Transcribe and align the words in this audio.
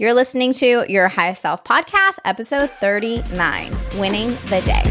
You're 0.00 0.14
listening 0.14 0.54
to 0.54 0.86
Your 0.88 1.08
Highest 1.08 1.42
Self 1.42 1.62
podcast, 1.62 2.20
episode 2.24 2.70
39 2.70 3.76
Winning 3.98 4.30
the 4.46 4.62
Day. 4.64 4.82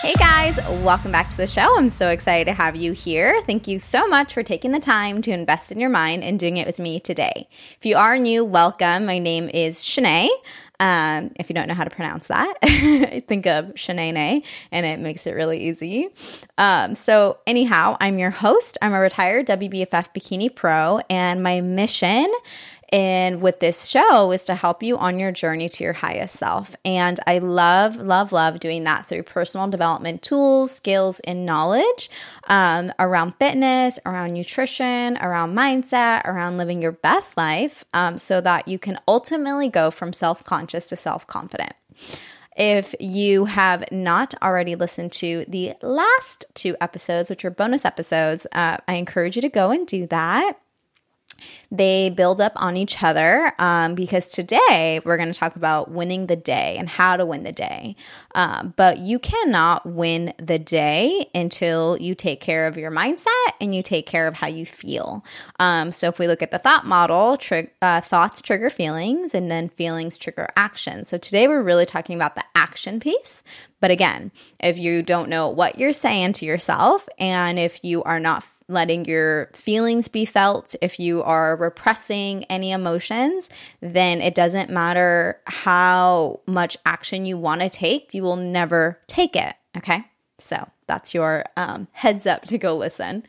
Hey 0.00 0.14
guys, 0.14 0.56
welcome 0.84 1.10
back 1.10 1.28
to 1.30 1.36
the 1.36 1.48
show. 1.48 1.76
I'm 1.76 1.90
so 1.90 2.10
excited 2.10 2.44
to 2.44 2.52
have 2.52 2.76
you 2.76 2.92
here. 2.92 3.42
Thank 3.46 3.66
you 3.66 3.80
so 3.80 4.06
much 4.06 4.32
for 4.32 4.44
taking 4.44 4.70
the 4.70 4.78
time 4.78 5.22
to 5.22 5.32
invest 5.32 5.72
in 5.72 5.80
your 5.80 5.90
mind 5.90 6.22
and 6.22 6.38
doing 6.38 6.56
it 6.56 6.68
with 6.68 6.78
me 6.78 7.00
today. 7.00 7.48
If 7.76 7.84
you 7.84 7.96
are 7.96 8.16
new, 8.16 8.44
welcome. 8.44 9.06
My 9.06 9.18
name 9.18 9.48
is 9.48 9.80
Shanae. 9.80 10.28
Um, 10.80 11.30
if 11.36 11.50
you 11.50 11.54
don't 11.54 11.68
know 11.68 11.74
how 11.74 11.84
to 11.84 11.90
pronounce 11.90 12.28
that, 12.28 12.54
think 13.28 13.46
of 13.46 13.66
Shanae 13.74 14.42
and 14.72 14.86
it 14.86 14.98
makes 14.98 15.26
it 15.26 15.32
really 15.32 15.68
easy. 15.68 16.08
Um, 16.56 16.94
so, 16.94 17.38
anyhow, 17.46 17.98
I'm 18.00 18.18
your 18.18 18.30
host. 18.30 18.78
I'm 18.80 18.94
a 18.94 19.00
retired 19.00 19.46
WBFF 19.46 20.14
Bikini 20.14 20.54
Pro, 20.54 21.00
and 21.10 21.42
my 21.42 21.60
mission 21.60 22.32
and 22.92 23.40
with 23.40 23.60
this 23.60 23.86
show 23.86 24.32
is 24.32 24.44
to 24.44 24.54
help 24.54 24.82
you 24.82 24.98
on 24.98 25.18
your 25.18 25.30
journey 25.32 25.68
to 25.68 25.84
your 25.84 25.92
highest 25.92 26.36
self. 26.36 26.74
And 26.84 27.18
I 27.26 27.38
love, 27.38 27.96
love, 27.96 28.32
love 28.32 28.58
doing 28.58 28.84
that 28.84 29.06
through 29.06 29.22
personal 29.24 29.68
development 29.68 30.22
tools, 30.22 30.72
skills, 30.72 31.20
and 31.20 31.46
knowledge 31.46 32.10
um, 32.48 32.92
around 32.98 33.36
fitness, 33.36 33.98
around 34.04 34.34
nutrition, 34.34 35.16
around 35.18 35.56
mindset, 35.56 36.24
around 36.24 36.58
living 36.58 36.82
your 36.82 36.92
best 36.92 37.36
life 37.36 37.84
um, 37.94 38.18
so 38.18 38.40
that 38.40 38.66
you 38.66 38.78
can 38.78 38.98
ultimately 39.06 39.68
go 39.68 39.90
from 39.90 40.12
self 40.12 40.44
conscious 40.44 40.86
to 40.88 40.96
self 40.96 41.26
confident. 41.26 41.72
If 42.56 42.94
you 42.98 43.44
have 43.44 43.84
not 43.92 44.34
already 44.42 44.74
listened 44.74 45.12
to 45.12 45.44
the 45.48 45.74
last 45.80 46.44
two 46.54 46.76
episodes, 46.80 47.30
which 47.30 47.44
are 47.44 47.50
bonus 47.50 47.84
episodes, 47.84 48.46
uh, 48.52 48.78
I 48.86 48.94
encourage 48.94 49.36
you 49.36 49.42
to 49.42 49.48
go 49.48 49.70
and 49.70 49.86
do 49.86 50.06
that. 50.08 50.58
They 51.70 52.10
build 52.10 52.40
up 52.40 52.52
on 52.56 52.76
each 52.76 53.02
other 53.02 53.52
um, 53.58 53.94
because 53.94 54.28
today 54.28 55.00
we're 55.04 55.16
going 55.16 55.32
to 55.32 55.38
talk 55.38 55.56
about 55.56 55.90
winning 55.90 56.26
the 56.26 56.36
day 56.36 56.76
and 56.78 56.88
how 56.88 57.16
to 57.16 57.26
win 57.26 57.42
the 57.42 57.52
day. 57.52 57.96
Um, 58.34 58.74
but 58.76 58.98
you 58.98 59.18
cannot 59.18 59.86
win 59.86 60.34
the 60.38 60.58
day 60.58 61.28
until 61.34 61.96
you 61.98 62.14
take 62.14 62.40
care 62.40 62.66
of 62.66 62.76
your 62.76 62.90
mindset 62.90 63.26
and 63.60 63.74
you 63.74 63.82
take 63.82 64.06
care 64.06 64.26
of 64.26 64.34
how 64.34 64.46
you 64.46 64.66
feel. 64.66 65.24
Um, 65.58 65.92
so 65.92 66.08
if 66.08 66.18
we 66.18 66.26
look 66.26 66.42
at 66.42 66.50
the 66.50 66.58
thought 66.58 66.86
model, 66.86 67.38
uh, 67.82 68.00
thoughts 68.00 68.42
trigger 68.42 68.70
feelings 68.70 69.34
and 69.34 69.50
then 69.50 69.68
feelings 69.68 70.18
trigger 70.18 70.48
action. 70.56 71.04
So 71.04 71.18
today 71.18 71.48
we're 71.48 71.62
really 71.62 71.86
talking 71.86 72.16
about 72.16 72.34
the 72.34 72.44
action 72.54 73.00
piece. 73.00 73.42
But 73.80 73.90
again, 73.90 74.30
if 74.58 74.78
you 74.78 75.02
don't 75.02 75.28
know 75.28 75.48
what 75.48 75.78
you're 75.78 75.92
saying 75.92 76.34
to 76.34 76.44
yourself 76.44 77.08
and 77.18 77.58
if 77.58 77.82
you 77.82 78.02
are 78.04 78.20
not 78.20 78.44
letting 78.70 79.04
your 79.04 79.50
feelings 79.52 80.08
be 80.08 80.24
felt, 80.24 80.74
if 80.80 80.98
you 80.98 81.22
are 81.22 81.56
repressing 81.56 82.44
any 82.44 82.70
emotions, 82.70 83.50
then 83.80 84.20
it 84.20 84.34
doesn't 84.34 84.70
matter 84.70 85.40
how 85.46 86.40
much 86.46 86.76
action 86.86 87.26
you 87.26 87.36
want 87.36 87.60
to 87.60 87.68
take, 87.68 88.14
you 88.14 88.22
will 88.22 88.36
never 88.36 88.98
take 89.06 89.36
it. 89.36 89.54
Okay. 89.76 90.04
So 90.38 90.68
that's 90.86 91.14
your 91.14 91.44
um, 91.56 91.86
heads 91.92 92.26
up 92.26 92.42
to 92.46 92.58
go 92.58 92.76
listen. 92.76 93.24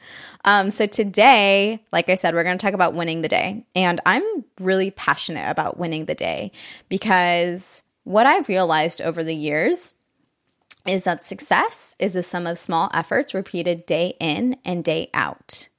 Um, 0.46 0.72
so 0.72 0.88
today, 0.88 1.84
like 1.92 2.10
I 2.10 2.16
said, 2.16 2.34
we're 2.34 2.44
going 2.44 2.58
to 2.58 2.66
talk 2.66 2.74
about 2.74 2.94
winning 2.94 3.22
the 3.22 3.28
day. 3.28 3.66
And 3.76 4.02
I'm 4.06 4.24
really 4.60 4.92
passionate 4.92 5.50
about 5.50 5.78
winning 5.78 6.06
the 6.06 6.16
day 6.16 6.52
because 6.90 7.84
what 8.04 8.26
I've 8.26 8.48
realized 8.48 9.02
over 9.02 9.24
the 9.24 9.36
years 9.36 9.94
is 10.88 11.04
that 11.04 11.26
success 11.26 11.96
is 12.00 12.14
the 12.14 12.24
sum 12.24 12.48
of 12.48 12.60
small 12.60 12.90
efforts 12.94 13.34
repeated 13.34 13.86
day 13.86 14.16
in 14.20 14.58
and 14.66 14.84
day 14.84 15.10
out. 15.14 15.70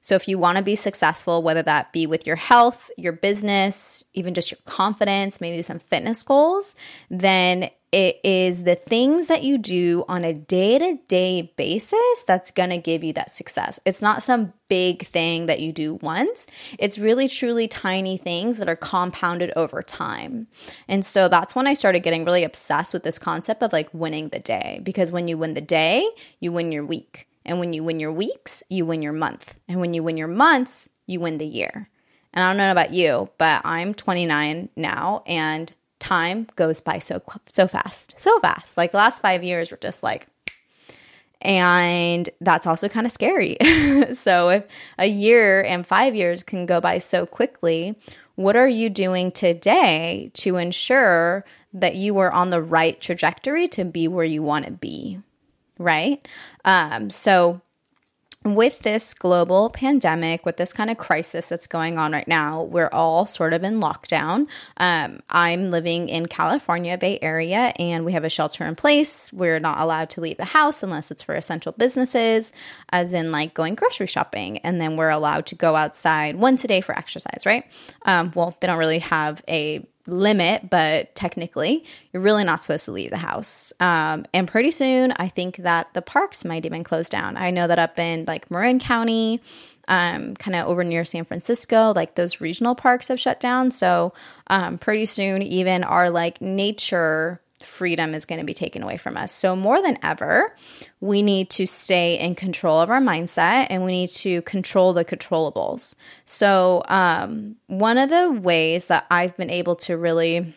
So, 0.00 0.14
if 0.14 0.28
you 0.28 0.38
want 0.38 0.58
to 0.58 0.64
be 0.64 0.76
successful, 0.76 1.42
whether 1.42 1.62
that 1.62 1.92
be 1.92 2.06
with 2.06 2.26
your 2.26 2.36
health, 2.36 2.90
your 2.96 3.12
business, 3.12 4.04
even 4.14 4.32
just 4.32 4.50
your 4.50 4.58
confidence, 4.64 5.40
maybe 5.40 5.60
some 5.62 5.80
fitness 5.80 6.22
goals, 6.22 6.76
then 7.10 7.68
it 7.90 8.20
is 8.22 8.64
the 8.64 8.74
things 8.74 9.28
that 9.28 9.42
you 9.42 9.56
do 9.56 10.04
on 10.08 10.24
a 10.24 10.34
day 10.34 10.78
to 10.78 10.98
day 11.08 11.52
basis 11.56 12.22
that's 12.26 12.50
going 12.50 12.68
to 12.70 12.78
give 12.78 13.02
you 13.02 13.14
that 13.14 13.30
success. 13.30 13.80
It's 13.86 14.02
not 14.02 14.22
some 14.22 14.52
big 14.68 15.06
thing 15.06 15.46
that 15.46 15.60
you 15.60 15.72
do 15.72 15.94
once, 15.94 16.46
it's 16.78 16.98
really 16.98 17.28
truly 17.28 17.66
tiny 17.66 18.18
things 18.18 18.58
that 18.58 18.68
are 18.68 18.76
compounded 18.76 19.52
over 19.56 19.82
time. 19.82 20.48
And 20.86 21.04
so 21.04 21.28
that's 21.28 21.54
when 21.54 21.66
I 21.66 21.74
started 21.74 22.00
getting 22.00 22.24
really 22.24 22.44
obsessed 22.44 22.92
with 22.92 23.04
this 23.04 23.18
concept 23.18 23.62
of 23.62 23.72
like 23.72 23.88
winning 23.94 24.28
the 24.28 24.38
day 24.38 24.80
because 24.82 25.10
when 25.10 25.26
you 25.28 25.38
win 25.38 25.54
the 25.54 25.60
day, 25.60 26.08
you 26.40 26.52
win 26.52 26.72
your 26.72 26.84
week. 26.84 27.26
And 27.46 27.58
when 27.58 27.72
you 27.72 27.82
win 27.82 27.98
your 27.98 28.12
weeks, 28.12 28.62
you 28.68 28.84
win 28.84 29.00
your 29.00 29.14
month. 29.14 29.58
And 29.66 29.80
when 29.80 29.94
you 29.94 30.02
win 30.02 30.18
your 30.18 30.28
months, 30.28 30.90
you 31.06 31.20
win 31.20 31.38
the 31.38 31.46
year. 31.46 31.88
And 32.34 32.44
I 32.44 32.50
don't 32.50 32.58
know 32.58 32.70
about 32.70 32.92
you, 32.92 33.30
but 33.38 33.62
I'm 33.64 33.94
29 33.94 34.68
now 34.76 35.22
and 35.26 35.72
time 35.98 36.46
goes 36.56 36.80
by 36.80 36.98
so 36.98 37.22
so 37.46 37.66
fast, 37.68 38.14
so 38.18 38.38
fast. 38.40 38.76
Like 38.76 38.92
the 38.92 38.98
last 38.98 39.22
five 39.22 39.42
years 39.42 39.70
were 39.70 39.76
just 39.76 40.02
like, 40.02 40.28
and 41.40 42.28
that's 42.40 42.66
also 42.66 42.88
kind 42.88 43.06
of 43.06 43.12
scary. 43.12 43.56
so 44.12 44.48
if 44.48 44.64
a 44.98 45.06
year 45.06 45.64
and 45.64 45.86
five 45.86 46.14
years 46.14 46.42
can 46.42 46.66
go 46.66 46.80
by 46.80 46.98
so 46.98 47.26
quickly, 47.26 47.96
what 48.34 48.56
are 48.56 48.68
you 48.68 48.88
doing 48.90 49.32
today 49.32 50.30
to 50.34 50.56
ensure 50.56 51.44
that 51.72 51.96
you 51.96 52.18
are 52.18 52.30
on 52.30 52.50
the 52.50 52.62
right 52.62 53.00
trajectory 53.00 53.68
to 53.68 53.84
be 53.84 54.08
where 54.08 54.24
you 54.24 54.42
want 54.42 54.64
to 54.64 54.72
be? 54.72 55.20
Right. 55.78 56.26
Um, 56.64 57.10
so 57.10 57.60
with 58.54 58.80
this 58.80 59.14
global 59.14 59.70
pandemic, 59.70 60.44
with 60.44 60.56
this 60.56 60.72
kind 60.72 60.90
of 60.90 60.98
crisis 60.98 61.48
that's 61.48 61.66
going 61.66 61.98
on 61.98 62.12
right 62.12 62.28
now, 62.28 62.62
we're 62.62 62.90
all 62.92 63.26
sort 63.26 63.52
of 63.52 63.64
in 63.64 63.80
lockdown. 63.80 64.46
Um, 64.76 65.20
I'm 65.30 65.70
living 65.70 66.08
in 66.08 66.26
California, 66.26 66.98
Bay 66.98 67.18
Area, 67.22 67.72
and 67.78 68.04
we 68.04 68.12
have 68.12 68.24
a 68.24 68.28
shelter 68.28 68.64
in 68.64 68.76
place. 68.76 69.32
We're 69.32 69.60
not 69.60 69.80
allowed 69.80 70.10
to 70.10 70.20
leave 70.20 70.36
the 70.36 70.44
house 70.44 70.82
unless 70.82 71.10
it's 71.10 71.22
for 71.22 71.34
essential 71.34 71.72
businesses, 71.72 72.52
as 72.90 73.14
in 73.14 73.32
like 73.32 73.54
going 73.54 73.74
grocery 73.74 74.06
shopping. 74.06 74.58
And 74.58 74.80
then 74.80 74.96
we're 74.96 75.10
allowed 75.10 75.46
to 75.46 75.54
go 75.54 75.76
outside 75.76 76.36
once 76.36 76.64
a 76.64 76.68
day 76.68 76.80
for 76.80 76.96
exercise, 76.96 77.42
right? 77.46 77.64
Um, 78.04 78.32
well, 78.34 78.56
they 78.60 78.66
don't 78.66 78.78
really 78.78 79.00
have 79.00 79.42
a 79.48 79.86
limit, 80.08 80.70
but 80.70 81.14
technically, 81.14 81.84
you're 82.12 82.22
really 82.22 82.44
not 82.44 82.60
supposed 82.60 82.86
to 82.86 82.92
leave 82.92 83.10
the 83.10 83.16
house. 83.16 83.72
Um, 83.78 84.24
and 84.34 84.48
pretty 84.48 84.70
soon, 84.70 85.12
I 85.16 85.28
think 85.28 85.58
that 85.58 85.92
the 85.94 86.02
parks 86.02 86.44
might 86.44 86.66
even 86.66 86.82
close 86.82 87.08
down. 87.08 87.36
I 87.36 87.50
know 87.50 87.66
that 87.66 87.78
up 87.78 87.98
in 87.98 88.24
like 88.26 88.50
Marin 88.50 88.80
County, 88.80 89.40
um, 89.86 90.34
kind 90.34 90.56
of 90.56 90.66
over 90.66 90.82
near 90.84 91.04
San 91.04 91.24
Francisco, 91.24 91.92
like 91.94 92.14
those 92.14 92.40
regional 92.40 92.74
parks 92.74 93.08
have 93.08 93.20
shut 93.20 93.40
down. 93.40 93.70
So, 93.70 94.12
um, 94.48 94.78
pretty 94.78 95.06
soon, 95.06 95.42
even 95.42 95.84
our 95.84 96.10
like 96.10 96.40
nature 96.40 97.40
freedom 97.60 98.14
is 98.14 98.24
going 98.24 98.38
to 98.38 98.44
be 98.44 98.54
taken 98.54 98.82
away 98.82 98.96
from 98.96 99.16
us. 99.16 99.32
So, 99.32 99.56
more 99.56 99.82
than 99.82 99.98
ever, 100.02 100.54
we 101.00 101.22
need 101.22 101.50
to 101.50 101.66
stay 101.66 102.18
in 102.18 102.34
control 102.34 102.80
of 102.80 102.90
our 102.90 103.00
mindset 103.00 103.66
and 103.70 103.84
we 103.84 103.92
need 103.92 104.10
to 104.10 104.42
control 104.42 104.92
the 104.92 105.04
controllables. 105.04 105.94
So, 106.24 106.82
um, 106.88 107.56
one 107.66 107.98
of 107.98 108.10
the 108.10 108.30
ways 108.30 108.86
that 108.86 109.06
I've 109.10 109.36
been 109.36 109.50
able 109.50 109.76
to 109.76 109.96
really 109.96 110.54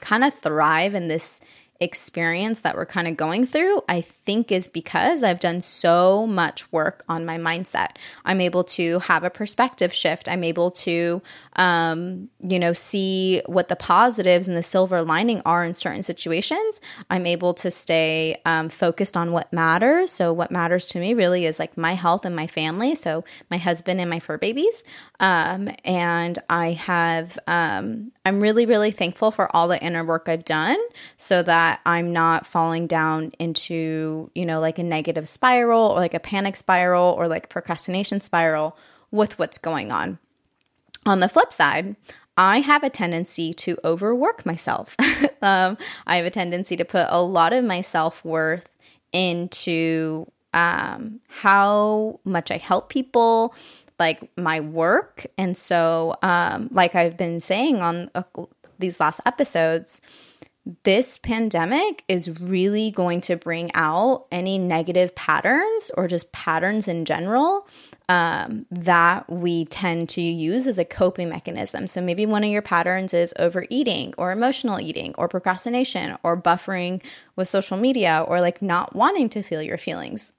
kind 0.00 0.24
of 0.24 0.34
thrive 0.34 0.94
in 0.94 1.08
this 1.08 1.40
experience 1.80 2.60
that 2.60 2.76
we're 2.76 2.86
kind 2.86 3.08
of 3.08 3.16
going 3.16 3.46
through, 3.46 3.82
I 3.88 4.00
think 4.00 4.52
is 4.52 4.68
because 4.68 5.22
I've 5.22 5.40
done 5.40 5.60
so 5.60 6.26
much 6.26 6.70
work 6.72 7.04
on 7.08 7.26
my 7.26 7.36
mindset. 7.36 7.96
I'm 8.24 8.40
able 8.40 8.64
to 8.64 9.00
have 9.00 9.24
a 9.24 9.30
perspective 9.30 9.92
shift. 9.92 10.28
I'm 10.28 10.44
able 10.44 10.70
to, 10.70 11.20
um, 11.56 12.28
you 12.40 12.58
know, 12.58 12.72
see 12.72 13.42
what 13.46 13.68
the 13.68 13.76
positives 13.76 14.46
and 14.46 14.56
the 14.56 14.62
silver 14.62 15.02
lining 15.02 15.42
are 15.44 15.64
in 15.64 15.74
certain 15.74 16.04
situations. 16.04 16.80
I'm 17.10 17.26
able 17.26 17.54
to 17.54 17.70
stay 17.70 18.40
um, 18.44 18.68
focused 18.68 19.16
on 19.16 19.32
what 19.32 19.52
matters. 19.52 20.12
So, 20.12 20.32
what 20.32 20.52
matters 20.52 20.86
to 20.86 21.00
me 21.00 21.12
really 21.14 21.44
is 21.44 21.58
like 21.58 21.76
my 21.76 21.94
health 21.94 22.24
and 22.24 22.36
my 22.36 22.46
family. 22.46 22.94
So, 22.94 23.24
my 23.50 23.58
husband 23.58 24.00
and 24.00 24.08
my 24.08 24.20
fur 24.20 24.38
babies. 24.38 24.84
Um, 25.18 25.70
and 25.84 26.38
I 26.48 26.72
have, 26.72 27.38
um, 27.46 28.12
I'm 28.24 28.40
really, 28.40 28.64
really 28.64 28.90
thankful 28.90 29.30
for 29.30 29.54
all 29.54 29.68
the 29.68 29.82
inner 29.82 30.04
work 30.04 30.28
I've 30.28 30.44
done 30.44 30.78
so 31.16 31.42
that 31.42 31.63
I'm 31.86 32.12
not 32.12 32.46
falling 32.46 32.86
down 32.86 33.32
into, 33.38 34.30
you 34.34 34.46
know, 34.46 34.60
like 34.60 34.78
a 34.78 34.82
negative 34.82 35.28
spiral 35.28 35.88
or 35.88 35.96
like 35.96 36.14
a 36.14 36.20
panic 36.20 36.56
spiral 36.56 37.14
or 37.18 37.28
like 37.28 37.48
procrastination 37.48 38.20
spiral 38.20 38.76
with 39.10 39.38
what's 39.38 39.58
going 39.58 39.92
on. 39.92 40.18
On 41.06 41.20
the 41.20 41.28
flip 41.28 41.52
side, 41.52 41.96
I 42.36 42.60
have 42.60 42.82
a 42.82 42.90
tendency 42.90 43.54
to 43.54 43.78
overwork 43.84 44.44
myself. 44.44 44.96
um, 45.42 45.78
I 46.06 46.16
have 46.16 46.26
a 46.26 46.30
tendency 46.30 46.76
to 46.76 46.84
put 46.84 47.06
a 47.10 47.22
lot 47.22 47.52
of 47.52 47.64
my 47.64 47.80
self 47.80 48.24
worth 48.24 48.68
into 49.12 50.26
um, 50.52 51.20
how 51.28 52.20
much 52.24 52.50
I 52.50 52.56
help 52.56 52.88
people, 52.88 53.54
like 53.98 54.30
my 54.36 54.60
work. 54.60 55.26
And 55.38 55.56
so, 55.56 56.16
um, 56.22 56.68
like 56.72 56.94
I've 56.94 57.16
been 57.16 57.40
saying 57.40 57.82
on 57.82 58.10
uh, 58.14 58.22
these 58.78 58.98
last 58.98 59.20
episodes, 59.26 60.00
this 60.84 61.18
pandemic 61.18 62.04
is 62.08 62.40
really 62.40 62.90
going 62.90 63.20
to 63.22 63.36
bring 63.36 63.70
out 63.74 64.26
any 64.32 64.58
negative 64.58 65.14
patterns 65.14 65.90
or 65.96 66.08
just 66.08 66.32
patterns 66.32 66.88
in 66.88 67.04
general 67.04 67.68
um, 68.08 68.64
that 68.70 69.28
we 69.30 69.66
tend 69.66 70.08
to 70.10 70.22
use 70.22 70.66
as 70.66 70.78
a 70.78 70.84
coping 70.84 71.28
mechanism. 71.28 71.86
So 71.86 72.00
maybe 72.00 72.24
one 72.24 72.44
of 72.44 72.50
your 72.50 72.62
patterns 72.62 73.12
is 73.12 73.34
overeating 73.38 74.14
or 74.16 74.32
emotional 74.32 74.80
eating 74.80 75.14
or 75.18 75.28
procrastination 75.28 76.16
or 76.22 76.40
buffering 76.40 77.02
with 77.36 77.48
social 77.48 77.76
media 77.76 78.24
or 78.26 78.40
like 78.40 78.62
not 78.62 78.96
wanting 78.96 79.28
to 79.30 79.42
feel 79.42 79.62
your 79.62 79.78
feelings. 79.78 80.32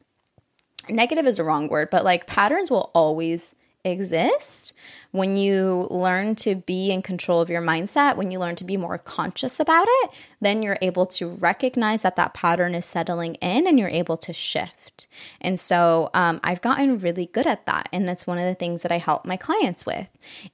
Negative 0.90 1.26
is 1.26 1.38
a 1.38 1.44
wrong 1.44 1.68
word, 1.68 1.90
but 1.92 2.04
like 2.04 2.26
patterns 2.26 2.72
will 2.72 2.90
always 2.96 3.56
exist 3.86 4.74
when 5.16 5.38
you 5.38 5.88
learn 5.90 6.36
to 6.36 6.56
be 6.56 6.92
in 6.92 7.02
control 7.02 7.40
of 7.40 7.50
your 7.50 7.62
mindset, 7.62 8.18
when 8.18 8.32
you 8.32 8.38
learn 8.38 8.56
to 8.56 8.66
be 8.66 8.76
more 8.76 8.98
conscious 8.98 9.62
about 9.62 9.88
it, 9.90 10.10
then 10.42 10.62
you're 10.62 10.78
able 10.82 11.06
to 11.06 11.30
recognize 11.30 12.02
that 12.02 12.18
that 12.18 12.34
pattern 12.34 12.76
is 12.76 12.86
settling 12.86 13.36
in 13.36 13.66
and 13.66 13.80
you're 13.80 13.88
able 13.88 14.18
to 14.18 14.34
shift. 14.34 15.08
And 15.40 15.58
so 15.58 16.10
um, 16.14 16.42
I've 16.44 16.62
gotten 16.62 17.00
really 17.00 17.28
good 17.28 17.48
at 17.48 17.66
that. 17.66 17.88
And 17.94 18.06
that's 18.06 18.28
one 18.28 18.38
of 18.38 18.44
the 18.44 18.56
things 18.56 18.82
that 18.82 18.92
I 18.92 18.98
help 18.98 19.26
my 19.26 19.38
clients 19.38 19.86
with. 19.86 20.10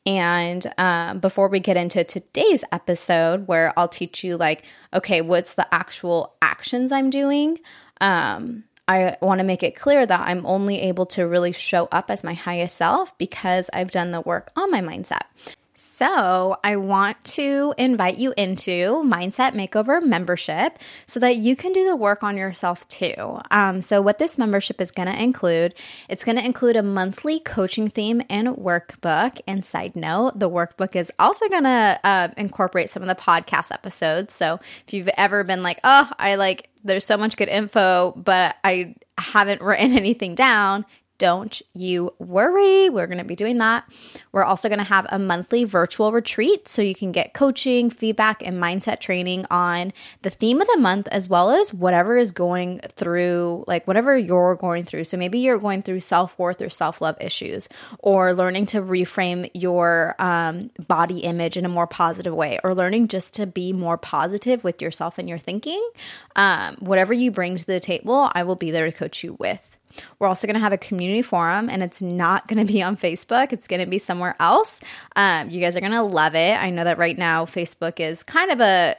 And 0.06 0.72
um, 0.78 1.18
before 1.18 1.48
we 1.48 1.60
get 1.60 1.76
into 1.76 2.04
today's 2.04 2.64
episode, 2.72 3.48
where 3.48 3.74
I'll 3.78 3.88
teach 3.88 4.24
you, 4.24 4.38
like, 4.38 4.64
okay, 4.94 5.22
what's 5.22 5.56
the 5.56 5.74
actual 5.74 6.36
actions 6.40 6.92
I'm 6.92 7.10
doing? 7.10 7.58
Um, 8.00 8.66
I 8.92 9.18
want 9.22 9.40
to 9.40 9.46
make 9.46 9.64
it 9.64 9.76
clear 9.76 10.06
that 10.06 10.28
I'm 10.28 10.46
only 10.46 10.82
able 10.82 11.06
to 11.08 11.24
really 11.26 11.54
show 11.54 11.88
up 11.94 12.12
as 12.12 12.26
my 12.26 12.34
highest 12.34 12.76
self 12.76 13.18
because 13.18 13.70
I've 13.74 13.90
done 13.90 14.12
the 14.12 14.20
work 14.20 14.52
on 14.58 14.70
my 14.70 14.82
mindset. 14.82 15.22
So, 15.84 16.58
I 16.64 16.76
want 16.76 17.24
to 17.24 17.74
invite 17.76 18.20
you 18.20 18.36
into 18.38 19.02
Mindset 19.04 19.56
Makeover 19.56 20.00
membership 20.00 20.78
so 21.08 21.20
that 21.20 21.38
you 21.38 21.56
can 21.56 21.74
do 21.74 21.88
the 21.88 21.96
work 21.96 22.22
on 22.22 22.38
yourself 22.38 22.88
too. 22.88 23.40
Um, 23.50 23.82
so, 23.82 24.00
what 24.00 24.20
this 24.20 24.38
membership 24.38 24.80
is 24.80 24.92
going 24.92 25.08
to 25.08 25.20
include, 25.20 25.74
it's 26.08 26.24
going 26.24 26.36
to 26.36 26.46
include 26.46 26.76
a 26.76 26.84
monthly 26.84 27.40
coaching 27.40 27.90
theme 27.90 28.22
and 28.30 28.50
workbook. 28.50 29.42
And 29.48 29.66
side 29.66 29.96
note, 29.96 30.38
the 30.38 30.52
workbook 30.52 30.96
is 30.96 31.12
also 31.18 31.50
going 31.50 31.64
to 31.64 32.00
uh, 32.04 32.28
incorporate 32.38 32.92
some 32.92 33.02
of 33.02 33.10
the 33.10 33.16
podcast 33.16 33.72
episodes. 33.72 34.36
So, 34.36 34.60
if 34.86 34.94
you've 34.94 35.10
ever 35.18 35.44
been 35.44 35.64
like, 35.64 35.80
oh, 35.84 36.12
I 36.20 36.36
like 36.36 36.70
there's 36.84 37.06
so 37.06 37.18
much 37.18 37.38
good 37.38 37.50
info, 37.50 38.12
but 38.12 38.56
I 38.64 38.96
haven't 39.18 39.62
written 39.64 39.94
anything 39.98 40.36
down, 40.36 40.86
don't 41.22 41.62
you 41.76 42.12
worry. 42.18 42.90
We're 42.90 43.06
going 43.06 43.20
to 43.20 43.24
be 43.24 43.36
doing 43.36 43.60
that. 43.60 43.88
We're 44.32 44.44
also 44.44 44.70
going 44.70 44.80
to 44.80 44.84
have 44.84 45.06
a 45.10 45.20
monthly 45.20 45.66
virtual 45.66 46.12
retreat 46.12 46.68
so 46.68 46.82
you 46.82 46.96
can 46.96 47.12
get 47.12 47.36
coaching, 47.36 47.92
feedback, 47.92 48.42
and 48.44 48.60
mindset 48.60 49.02
training 49.02 49.46
on 49.52 49.94
the 50.24 50.32
theme 50.32 50.62
of 50.62 50.68
the 50.68 50.80
month, 50.80 51.08
as 51.10 51.30
well 51.30 51.52
as 51.52 51.76
whatever 51.76 52.18
is 52.18 52.32
going 52.32 52.80
through, 52.96 53.66
like 53.68 53.86
whatever 53.86 54.18
you're 54.18 54.56
going 54.56 54.84
through. 54.84 55.04
So 55.04 55.16
maybe 55.16 55.38
you're 55.38 55.60
going 55.60 55.84
through 55.84 56.00
self 56.00 56.40
worth 56.40 56.60
or 56.60 56.72
self 56.72 57.02
love 57.02 57.18
issues, 57.22 57.70
or 58.00 58.34
learning 58.34 58.66
to 58.68 58.82
reframe 58.82 59.48
your 59.54 60.16
um, 60.18 60.72
body 60.88 61.20
image 61.20 61.56
in 61.56 61.66
a 61.66 61.70
more 61.70 61.86
positive 61.86 62.34
way, 62.34 62.58
or 62.64 62.74
learning 62.74 63.10
just 63.10 63.36
to 63.36 63.46
be 63.46 63.74
more 63.74 64.00
positive 64.00 64.64
with 64.64 64.82
yourself 64.82 65.20
and 65.20 65.30
your 65.30 65.38
thinking. 65.38 65.88
Um, 66.36 66.78
whatever 66.80 67.14
you 67.14 67.30
bring 67.30 67.58
to 67.58 67.66
the 67.68 67.80
table, 67.80 68.32
I 68.34 68.42
will 68.42 68.56
be 68.56 68.72
there 68.72 68.90
to 68.90 68.92
coach 68.92 69.24
you 69.24 69.36
with. 69.40 69.71
We're 70.20 70.28
also 70.28 70.48
going 70.48 70.56
to 70.56 70.62
have 70.62 70.74
a 70.74 70.78
community 70.78 71.22
forum, 71.22 71.70
and 71.70 71.84
it's 71.84 72.02
not 72.02 72.48
going 72.48 72.66
to 72.66 72.72
be 72.72 72.82
on 72.82 72.98
Facebook. 72.98 73.54
It's 73.54 73.68
going 73.68 73.80
to 73.80 73.90
be 73.90 74.00
somewhere 74.00 74.36
else. 74.40 74.80
Um, 75.16 75.50
you 75.50 75.62
guys 75.62 75.76
are 75.76 75.82
going 75.82 75.92
to 75.92 76.04
love 76.04 76.36
it. 76.36 76.62
I 76.62 76.70
know 76.70 76.84
that 76.84 76.98
right 76.98 77.18
now 77.18 77.46
Facebook 77.46 78.00
is 78.00 78.24
kind 78.24 78.52
of 78.52 78.62
a 78.62 78.96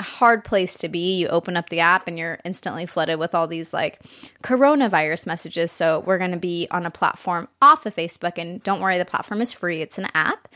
hard 0.00 0.44
place 0.44 0.74
to 0.78 0.88
be. 0.88 1.16
You 1.16 1.28
open 1.28 1.56
up 1.56 1.68
the 1.68 1.80
app, 1.80 2.08
and 2.08 2.18
you're 2.18 2.38
instantly 2.44 2.86
flooded 2.86 3.18
with 3.18 3.34
all 3.34 3.46
these 3.46 3.72
like 3.72 4.00
coronavirus 4.42 5.26
messages. 5.26 5.72
So 5.72 6.00
we're 6.00 6.18
going 6.18 6.32
to 6.32 6.36
be 6.36 6.66
on 6.70 6.86
a 6.86 6.90
platform 6.90 7.48
off 7.62 7.86
of 7.86 7.94
Facebook, 7.94 8.38
and 8.38 8.62
don't 8.62 8.80
worry, 8.80 8.98
the 8.98 9.04
platform 9.04 9.40
is 9.40 9.52
free. 9.52 9.80
It's 9.80 9.98
an 9.98 10.08
app. 10.14 10.48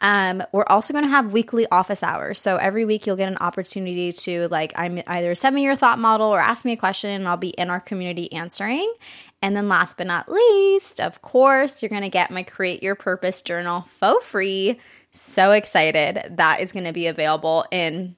Um, 0.00 0.42
we're 0.52 0.64
also 0.68 0.92
going 0.92 1.04
to 1.04 1.10
have 1.10 1.32
weekly 1.32 1.66
office 1.70 2.02
hours. 2.02 2.40
So 2.40 2.56
every 2.56 2.84
week 2.84 3.06
you'll 3.06 3.16
get 3.16 3.28
an 3.28 3.38
opportunity 3.38 4.12
to 4.12 4.48
like 4.48 4.72
I'm 4.76 5.02
either 5.06 5.34
send 5.34 5.54
me 5.54 5.62
your 5.62 5.76
thought 5.76 5.98
model 5.98 6.26
or 6.26 6.40
ask 6.40 6.64
me 6.64 6.72
a 6.72 6.76
question, 6.76 7.10
and 7.10 7.28
I'll 7.28 7.36
be 7.36 7.50
in 7.50 7.70
our 7.70 7.80
community 7.80 8.32
answering. 8.32 8.92
And 9.42 9.56
then, 9.56 9.68
last 9.68 9.96
but 9.96 10.06
not 10.06 10.30
least, 10.30 11.00
of 11.00 11.22
course, 11.22 11.82
you're 11.82 11.88
going 11.88 12.02
to 12.02 12.10
get 12.10 12.30
my 12.30 12.42
Create 12.42 12.82
Your 12.82 12.94
Purpose 12.94 13.40
journal 13.40 13.82
for 13.82 14.20
free. 14.20 14.78
So 15.12 15.52
excited. 15.52 16.36
That 16.36 16.60
is 16.60 16.72
going 16.72 16.84
to 16.84 16.92
be 16.92 17.06
available 17.06 17.64
in 17.70 18.16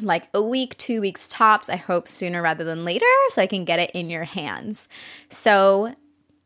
like 0.00 0.28
a 0.34 0.42
week, 0.42 0.76
two 0.78 1.00
weeks 1.00 1.26
tops. 1.28 1.68
I 1.68 1.76
hope 1.76 2.06
sooner 2.06 2.42
rather 2.42 2.64
than 2.64 2.84
later 2.84 3.06
so 3.30 3.42
I 3.42 3.46
can 3.46 3.64
get 3.64 3.80
it 3.80 3.90
in 3.90 4.08
your 4.08 4.24
hands. 4.24 4.88
So, 5.30 5.94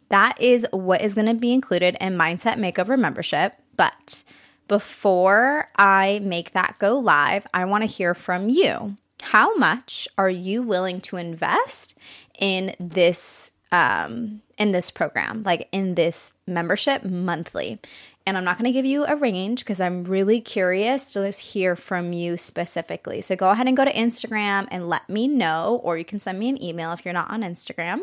that 0.08 0.41
is 0.41 0.67
what 0.73 1.03
is 1.03 1.14
going 1.14 1.29
to 1.29 1.35
be 1.35 1.53
included 1.53 1.96
in 2.00 2.17
Mindset 2.17 2.56
Makeover 2.56 2.99
membership. 2.99 3.55
But 3.76 4.25
before 4.67 5.69
I 5.76 6.20
make 6.23 6.53
that 6.53 6.76
go 6.79 6.99
live, 6.99 7.46
I 7.55 7.64
want 7.64 7.82
to 7.82 7.87
hear 7.87 8.14
from 8.14 8.49
you. 8.49 8.96
How 9.23 9.55
much 9.56 10.08
are 10.19 10.31
you 10.31 10.62
willing 10.62 11.00
to 11.03 11.17
invest 11.17 11.96
in 12.38 12.75
this 12.79 13.53
um, 13.72 14.43
in 14.58 14.72
this 14.72 14.90
program, 14.90 15.43
like 15.44 15.69
in 15.72 15.94
this 15.94 16.32
membership 16.46 17.02
monthly. 17.05 17.78
And 18.26 18.37
I'm 18.37 18.44
not 18.44 18.58
going 18.58 18.67
to 18.67 18.72
give 18.72 18.84
you 18.84 19.06
a 19.06 19.17
range 19.17 19.61
because 19.61 19.81
I'm 19.81 20.05
really 20.05 20.43
curious 20.43 21.12
to 21.12 21.26
just 21.26 21.40
hear 21.40 21.75
from 21.75 22.12
you 22.12 22.37
specifically. 22.37 23.22
So 23.22 23.34
go 23.34 23.49
ahead 23.49 23.67
and 23.67 23.75
go 23.76 23.84
to 23.84 23.93
Instagram 23.93 24.69
and 24.70 24.90
let 24.90 25.08
me 25.08 25.26
know, 25.26 25.81
or 25.82 25.96
you 25.96 26.05
can 26.05 26.20
send 26.20 26.38
me 26.38 26.50
an 26.50 26.62
email 26.62 26.93
if 26.93 27.02
you're 27.05 27.14
not 27.14 27.31
on 27.31 27.43
Instagram. 27.43 28.00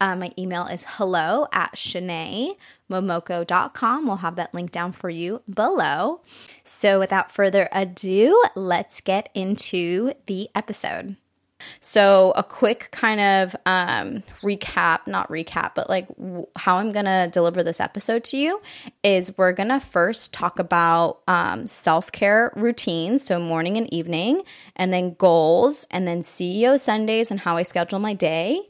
Um, 0.00 0.20
my 0.20 0.30
email 0.38 0.66
is 0.66 0.84
hello 0.86 1.48
at 1.52 1.74
shanaemomoko.com. 1.74 4.06
We'll 4.06 4.16
have 4.16 4.36
that 4.36 4.54
link 4.54 4.70
down 4.70 4.92
for 4.92 5.10
you 5.10 5.42
below. 5.52 6.20
So 6.62 7.00
without 7.00 7.32
further 7.32 7.68
ado, 7.72 8.40
let's 8.54 9.00
get 9.00 9.30
into 9.34 10.12
the 10.26 10.48
episode. 10.54 11.16
So, 11.80 12.32
a 12.36 12.42
quick 12.42 12.88
kind 12.92 13.20
of 13.20 13.56
um, 13.66 14.22
recap, 14.42 15.06
not 15.06 15.28
recap, 15.28 15.72
but 15.74 15.88
like 15.88 16.08
w- 16.16 16.46
how 16.56 16.78
I'm 16.78 16.92
going 16.92 17.04
to 17.04 17.28
deliver 17.32 17.62
this 17.62 17.80
episode 17.80 18.24
to 18.24 18.36
you 18.36 18.60
is 19.02 19.36
we're 19.36 19.52
going 19.52 19.68
to 19.68 19.80
first 19.80 20.32
talk 20.32 20.58
about 20.58 21.20
um, 21.28 21.66
self 21.66 22.12
care 22.12 22.52
routines, 22.56 23.24
so 23.24 23.38
morning 23.38 23.76
and 23.76 23.92
evening, 23.92 24.42
and 24.76 24.92
then 24.92 25.14
goals, 25.14 25.86
and 25.90 26.06
then 26.06 26.22
CEO 26.22 26.78
Sundays 26.78 27.30
and 27.30 27.40
how 27.40 27.56
I 27.56 27.62
schedule 27.62 27.98
my 27.98 28.14
day. 28.14 28.60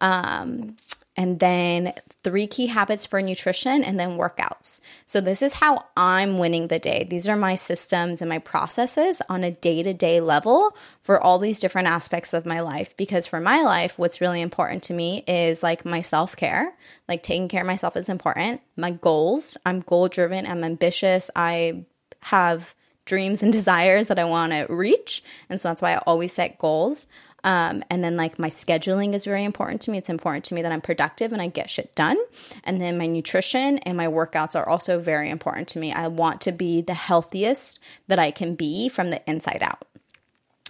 Um, 0.00 0.76
and 1.20 1.38
then 1.38 1.92
three 2.24 2.46
key 2.46 2.68
habits 2.68 3.04
for 3.04 3.20
nutrition, 3.20 3.84
and 3.84 4.00
then 4.00 4.16
workouts. 4.16 4.80
So, 5.04 5.20
this 5.20 5.42
is 5.42 5.52
how 5.52 5.84
I'm 5.94 6.38
winning 6.38 6.68
the 6.68 6.78
day. 6.78 7.04
These 7.04 7.28
are 7.28 7.36
my 7.36 7.56
systems 7.56 8.22
and 8.22 8.28
my 8.30 8.38
processes 8.38 9.20
on 9.28 9.44
a 9.44 9.50
day 9.50 9.82
to 9.82 9.92
day 9.92 10.22
level 10.22 10.74
for 11.02 11.20
all 11.20 11.38
these 11.38 11.60
different 11.60 11.88
aspects 11.88 12.32
of 12.32 12.46
my 12.46 12.60
life. 12.60 12.96
Because 12.96 13.26
for 13.26 13.38
my 13.38 13.60
life, 13.60 13.98
what's 13.98 14.22
really 14.22 14.40
important 14.40 14.82
to 14.84 14.94
me 14.94 15.22
is 15.28 15.62
like 15.62 15.84
my 15.84 16.00
self 16.00 16.36
care, 16.36 16.72
like 17.06 17.22
taking 17.22 17.48
care 17.48 17.60
of 17.60 17.66
myself 17.66 17.98
is 17.98 18.08
important. 18.08 18.62
My 18.78 18.92
goals, 18.92 19.58
I'm 19.66 19.80
goal 19.80 20.08
driven, 20.08 20.46
I'm 20.46 20.64
ambitious, 20.64 21.30
I 21.36 21.84
have 22.20 22.74
dreams 23.04 23.42
and 23.42 23.52
desires 23.60 24.06
that 24.06 24.18
I 24.18 24.24
want 24.24 24.52
to 24.52 24.64
reach. 24.70 25.22
And 25.50 25.60
so, 25.60 25.68
that's 25.68 25.82
why 25.82 25.92
I 25.92 25.98
always 26.06 26.32
set 26.32 26.58
goals. 26.58 27.06
Um, 27.44 27.82
and 27.90 28.04
then, 28.04 28.16
like, 28.16 28.38
my 28.38 28.48
scheduling 28.48 29.14
is 29.14 29.24
very 29.24 29.44
important 29.44 29.80
to 29.82 29.90
me. 29.90 29.98
It's 29.98 30.08
important 30.08 30.44
to 30.46 30.54
me 30.54 30.62
that 30.62 30.72
I'm 30.72 30.80
productive 30.80 31.32
and 31.32 31.40
I 31.40 31.46
get 31.46 31.70
shit 31.70 31.94
done. 31.94 32.18
And 32.64 32.80
then, 32.80 32.98
my 32.98 33.06
nutrition 33.06 33.78
and 33.78 33.96
my 33.96 34.06
workouts 34.06 34.54
are 34.56 34.68
also 34.68 34.98
very 34.98 35.30
important 35.30 35.68
to 35.68 35.78
me. 35.78 35.92
I 35.92 36.08
want 36.08 36.40
to 36.42 36.52
be 36.52 36.82
the 36.82 36.94
healthiest 36.94 37.80
that 38.08 38.18
I 38.18 38.30
can 38.30 38.54
be 38.54 38.88
from 38.88 39.10
the 39.10 39.22
inside 39.28 39.62
out. 39.62 39.86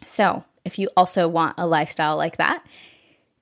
So, 0.04 0.44
if 0.64 0.78
you 0.78 0.88
also 0.96 1.28
want 1.28 1.56
a 1.58 1.66
lifestyle 1.66 2.16
like 2.16 2.36
that, 2.36 2.64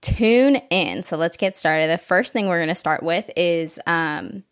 tune 0.01 0.57
in. 0.71 1.03
So, 1.03 1.17
let's 1.17 1.37
get 1.37 1.57
started. 1.57 1.89
The 1.89 1.99
first 1.99 2.33
thing 2.33 2.47
we're 2.47 2.59
going 2.59 2.69
to 2.69 2.75
start 2.75 3.03
with 3.03 3.31
is 3.37 3.79
um, 3.87 4.45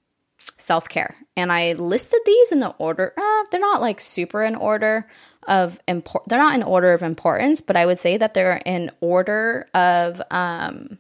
self 0.59 0.89
care. 0.89 1.17
And 1.37 1.53
I 1.53 1.75
listed 1.75 2.21
these 2.25 2.53
in 2.53 2.61
the 2.61 2.71
order, 2.79 3.13
uh, 3.17 3.45
they're 3.51 3.61
not 3.61 3.81
like 3.81 4.01
super 4.01 4.43
in 4.43 4.55
order 4.55 5.07
of 5.47 5.79
import 5.89 6.25
they're 6.27 6.39
not 6.39 6.55
in 6.55 6.63
order 6.63 6.93
of 6.93 7.03
importance 7.03 7.61
but 7.61 7.77
i 7.77 7.87
would 7.87 7.99
say 7.99 8.17
that 8.17 8.35
they're 8.35 8.61
in 8.65 8.91
order 9.01 9.69
of 9.75 10.21
um, 10.31 10.99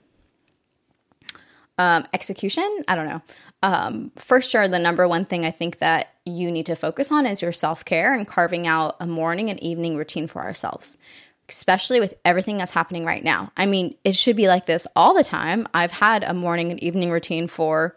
um, 1.78 2.06
execution. 2.12 2.84
I 2.88 2.94
don't 2.94 3.06
know. 3.06 3.22
Um, 3.62 4.12
for 4.16 4.40
sure 4.40 4.68
the 4.68 4.78
number 4.78 5.08
one 5.08 5.24
thing 5.24 5.46
i 5.46 5.50
think 5.50 5.78
that 5.78 6.12
you 6.24 6.52
need 6.52 6.66
to 6.66 6.76
focus 6.76 7.10
on 7.10 7.26
is 7.26 7.40
your 7.40 7.52
self-care 7.52 8.14
and 8.14 8.28
carving 8.28 8.66
out 8.66 8.96
a 9.00 9.06
morning 9.06 9.48
and 9.50 9.60
evening 9.62 9.96
routine 9.96 10.28
for 10.28 10.42
ourselves 10.42 10.98
especially 11.48 11.98
with 11.98 12.14
everything 12.24 12.58
that's 12.58 12.72
happening 12.72 13.04
right 13.04 13.24
now. 13.24 13.52
I 13.56 13.66
mean 13.66 13.96
it 14.04 14.14
should 14.14 14.36
be 14.36 14.46
like 14.46 14.66
this 14.66 14.86
all 14.94 15.14
the 15.14 15.24
time. 15.24 15.66
I've 15.72 15.92
had 15.92 16.22
a 16.22 16.34
morning 16.34 16.70
and 16.70 16.82
evening 16.82 17.10
routine 17.10 17.48
for 17.48 17.96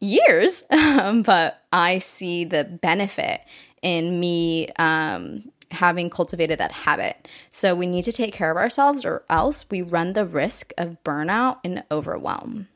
years 0.00 0.62
but 0.70 1.62
i 1.72 1.98
see 1.98 2.44
the 2.44 2.62
benefit 2.64 3.40
in 3.82 4.18
me 4.20 4.68
um, 4.78 5.50
having 5.70 6.10
cultivated 6.10 6.58
that 6.58 6.72
habit. 6.72 7.28
So 7.50 7.74
we 7.74 7.86
need 7.86 8.02
to 8.04 8.12
take 8.12 8.32
care 8.32 8.50
of 8.50 8.56
ourselves, 8.56 9.04
or 9.04 9.24
else 9.28 9.66
we 9.70 9.82
run 9.82 10.12
the 10.14 10.26
risk 10.26 10.72
of 10.78 11.02
burnout 11.04 11.58
and 11.64 11.84
overwhelm. 11.90 12.68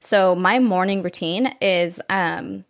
So 0.00 0.34
my 0.34 0.58
morning 0.58 1.02
routine 1.02 1.54
is 1.60 2.00
um, 2.08 2.64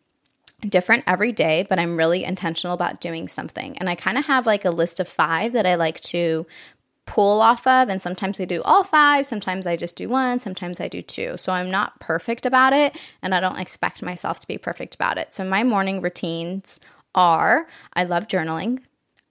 different 0.67 1.05
every 1.07 1.31
day, 1.31 1.67
but 1.69 1.79
I'm 1.79 1.97
really 1.97 2.25
intentional 2.25 2.75
about 2.75 3.01
doing 3.01 3.29
something. 3.29 3.77
And 3.79 3.89
I 3.89 3.95
kind 3.95 4.19
of 4.19 4.25
have 4.27 4.47
like 4.47 4.65
a 4.65 4.71
list 4.71 4.99
of 4.99 5.09
five 5.09 5.53
that 5.53 5.67
I 5.67 5.75
like 5.77 6.01
to 6.01 6.47
pull 7.07 7.41
off 7.41 7.67
of. 7.67 7.89
And 7.89 8.03
sometimes 8.03 8.41
I 8.41 8.45
do 8.45 8.63
all 8.63 8.85
five, 8.85 9.25
sometimes 9.25 9.67
I 9.67 9.77
just 9.77 9.97
do 9.97 10.09
one, 10.09 10.41
sometimes 10.41 10.81
I 10.81 10.89
do 10.89 11.01
two. 11.01 11.37
So 11.39 11.53
I'm 11.53 11.71
not 11.71 12.01
perfect 12.01 12.45
about 12.45 12.73
it, 12.73 12.99
and 13.23 13.35
I 13.35 13.41
don't 13.41 13.59
expect 13.59 14.03
myself 14.03 14.41
to 14.41 14.49
be 14.49 14.59
perfect 14.59 14.95
about 14.95 15.17
it. 15.17 15.33
So 15.33 15.45
my 15.45 15.65
morning 15.65 16.01
routines 16.03 16.81
are 17.15 17.67
I 17.95 18.05
love 18.05 18.29
journaling, 18.29 18.81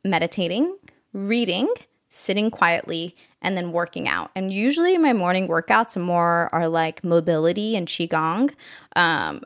meditating, 0.04 0.78
reading, 1.14 1.74
sitting 2.10 2.52
quietly, 2.52 3.16
and 3.42 3.56
then 3.58 3.72
working 3.72 4.08
out. 4.08 4.32
And 4.36 4.52
usually 4.52 4.98
my 4.98 5.14
morning 5.14 5.48
workouts 5.48 6.02
more 6.02 6.50
are 6.54 6.68
like 6.68 7.04
mobility 7.04 7.76
and 7.76 7.88
qigong. 7.88 8.52
Um, 8.96 9.44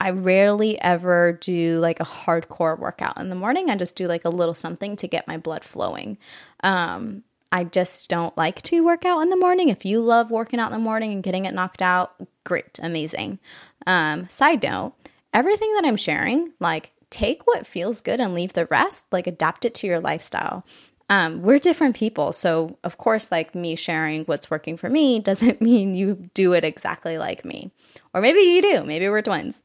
I 0.00 0.10
rarely 0.10 0.80
ever 0.80 1.38
do 1.40 1.78
like 1.78 2.00
a 2.00 2.04
hardcore 2.04 2.78
workout 2.78 3.18
in 3.18 3.28
the 3.28 3.36
morning. 3.36 3.70
I 3.70 3.76
just 3.76 3.94
do 3.94 4.08
like 4.08 4.24
a 4.24 4.30
little 4.30 4.54
something 4.54 4.96
to 4.96 5.06
get 5.06 5.28
my 5.28 5.36
blood 5.36 5.64
flowing. 5.64 6.18
Um, 6.64 7.22
I 7.52 7.64
just 7.64 8.08
don't 8.08 8.36
like 8.36 8.62
to 8.62 8.82
work 8.82 9.04
out 9.04 9.20
in 9.20 9.28
the 9.28 9.36
morning. 9.36 9.68
If 9.68 9.84
you 9.84 10.00
love 10.00 10.30
working 10.30 10.58
out 10.58 10.72
in 10.72 10.78
the 10.78 10.84
morning 10.84 11.12
and 11.12 11.22
getting 11.22 11.44
it 11.44 11.54
knocked 11.54 11.82
out, 11.82 12.14
great, 12.44 12.80
amazing. 12.82 13.38
Um, 13.86 14.28
side 14.28 14.62
note, 14.62 14.94
everything 15.32 15.72
that 15.74 15.84
I'm 15.84 15.96
sharing, 15.96 16.52
like 16.58 16.90
take 17.12 17.46
what 17.46 17.66
feels 17.66 18.00
good 18.00 18.20
and 18.20 18.34
leave 18.34 18.54
the 18.54 18.66
rest, 18.66 19.04
like 19.12 19.26
adapt 19.26 19.64
it 19.64 19.74
to 19.74 19.86
your 19.86 20.00
lifestyle. 20.00 20.64
Um, 21.08 21.42
we're 21.42 21.58
different 21.58 21.94
people. 21.94 22.32
So, 22.32 22.78
of 22.82 22.96
course, 22.96 23.30
like 23.30 23.54
me 23.54 23.76
sharing 23.76 24.24
what's 24.24 24.50
working 24.50 24.76
for 24.76 24.88
me 24.88 25.20
doesn't 25.20 25.60
mean 25.60 25.94
you 25.94 26.30
do 26.34 26.54
it 26.54 26.64
exactly 26.64 27.18
like 27.18 27.44
me. 27.44 27.70
Or 28.14 28.20
maybe 28.20 28.40
you 28.40 28.62
do. 28.62 28.82
Maybe 28.82 29.08
we're 29.08 29.22
twins. 29.22 29.62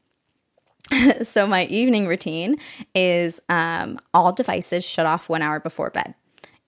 so, 1.22 1.46
my 1.46 1.64
evening 1.64 2.06
routine 2.06 2.58
is 2.94 3.40
um, 3.48 3.98
all 4.12 4.32
devices 4.32 4.84
shut 4.84 5.06
off 5.06 5.28
one 5.28 5.42
hour 5.42 5.58
before 5.58 5.90
bed. 5.90 6.14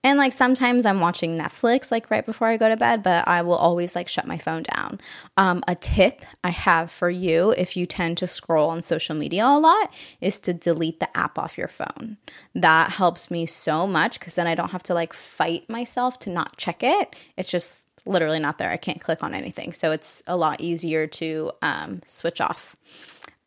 And 0.03 0.17
like 0.17 0.33
sometimes 0.33 0.85
I'm 0.85 0.99
watching 0.99 1.37
Netflix 1.37 1.91
like 1.91 2.09
right 2.09 2.25
before 2.25 2.47
I 2.47 2.57
go 2.57 2.69
to 2.69 2.77
bed, 2.77 3.03
but 3.03 3.27
I 3.27 3.43
will 3.43 3.55
always 3.55 3.95
like 3.95 4.07
shut 4.07 4.25
my 4.25 4.37
phone 4.37 4.63
down. 4.63 4.99
Um, 5.37 5.63
a 5.67 5.75
tip 5.75 6.25
I 6.43 6.49
have 6.49 6.91
for 6.91 7.09
you 7.09 7.51
if 7.51 7.77
you 7.77 7.85
tend 7.85 8.17
to 8.17 8.27
scroll 8.27 8.69
on 8.69 8.81
social 8.81 9.15
media 9.15 9.45
a 9.45 9.59
lot 9.59 9.93
is 10.19 10.39
to 10.41 10.53
delete 10.53 10.99
the 10.99 11.15
app 11.15 11.37
off 11.37 11.57
your 11.57 11.67
phone. 11.67 12.17
That 12.55 12.91
helps 12.91 13.29
me 13.29 13.45
so 13.45 13.85
much 13.85 14.19
because 14.19 14.35
then 14.35 14.47
I 14.47 14.55
don't 14.55 14.71
have 14.71 14.83
to 14.83 14.93
like 14.93 15.13
fight 15.13 15.69
myself 15.69 16.17
to 16.19 16.29
not 16.31 16.57
check 16.57 16.81
it. 16.81 17.15
It's 17.37 17.49
just 17.49 17.87
literally 18.05 18.39
not 18.39 18.57
there. 18.57 18.71
I 18.71 18.77
can't 18.77 19.01
click 19.01 19.23
on 19.23 19.35
anything. 19.35 19.73
So 19.73 19.91
it's 19.91 20.23
a 20.25 20.35
lot 20.35 20.61
easier 20.61 21.05
to 21.07 21.51
um, 21.61 22.01
switch 22.05 22.41
off. 22.41 22.75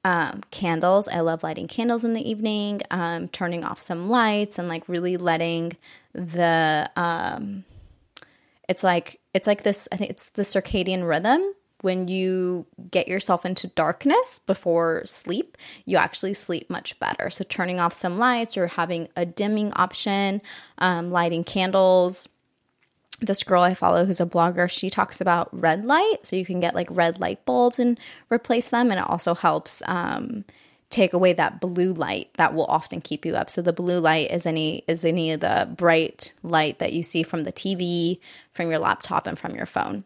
Um, 0.06 0.42
candles. 0.50 1.08
I 1.08 1.20
love 1.20 1.42
lighting 1.42 1.66
candles 1.66 2.04
in 2.04 2.12
the 2.12 2.28
evening, 2.28 2.82
um, 2.90 3.28
turning 3.28 3.64
off 3.64 3.80
some 3.80 4.10
lights, 4.10 4.58
and 4.58 4.68
like 4.68 4.86
really 4.86 5.16
letting 5.16 5.78
the 6.14 6.90
um 6.96 7.64
it's 8.68 8.82
like 8.84 9.20
it's 9.34 9.46
like 9.46 9.62
this 9.62 9.88
i 9.92 9.96
think 9.96 10.10
it's 10.10 10.30
the 10.30 10.42
circadian 10.42 11.06
rhythm 11.08 11.42
when 11.80 12.08
you 12.08 12.64
get 12.90 13.08
yourself 13.08 13.44
into 13.44 13.66
darkness 13.68 14.40
before 14.46 15.02
sleep 15.04 15.58
you 15.84 15.96
actually 15.96 16.32
sleep 16.32 16.70
much 16.70 16.98
better 16.98 17.28
so 17.28 17.44
turning 17.48 17.80
off 17.80 17.92
some 17.92 18.18
lights 18.18 18.56
or 18.56 18.68
having 18.68 19.08
a 19.16 19.26
dimming 19.26 19.72
option 19.74 20.40
um, 20.78 21.10
lighting 21.10 21.44
candles 21.44 22.28
this 23.20 23.42
girl 23.42 23.62
I 23.62 23.74
follow 23.74 24.04
who's 24.04 24.20
a 24.20 24.26
blogger, 24.26 24.68
she 24.68 24.90
talks 24.90 25.20
about 25.20 25.48
red 25.52 25.84
light. 25.84 26.18
So 26.24 26.36
you 26.36 26.44
can 26.44 26.60
get 26.60 26.74
like 26.74 26.88
red 26.90 27.20
light 27.20 27.44
bulbs 27.44 27.78
and 27.78 27.98
replace 28.30 28.68
them. 28.70 28.90
And 28.90 28.98
it 28.98 29.08
also 29.08 29.34
helps 29.34 29.82
um, 29.86 30.44
take 30.94 31.12
away 31.12 31.32
that 31.32 31.60
blue 31.60 31.92
light 31.92 32.30
that 32.34 32.54
will 32.54 32.66
often 32.66 33.00
keep 33.00 33.26
you 33.26 33.34
up. 33.34 33.50
So 33.50 33.60
the 33.60 33.72
blue 33.72 33.98
light 33.98 34.30
is 34.30 34.46
any 34.46 34.84
is 34.86 35.04
any 35.04 35.32
of 35.32 35.40
the 35.40 35.68
bright 35.76 36.32
light 36.42 36.78
that 36.78 36.92
you 36.92 37.02
see 37.02 37.22
from 37.22 37.44
the 37.44 37.52
TV, 37.52 38.18
from 38.52 38.70
your 38.70 38.78
laptop, 38.78 39.26
and 39.26 39.38
from 39.38 39.54
your 39.54 39.66
phone. 39.66 40.04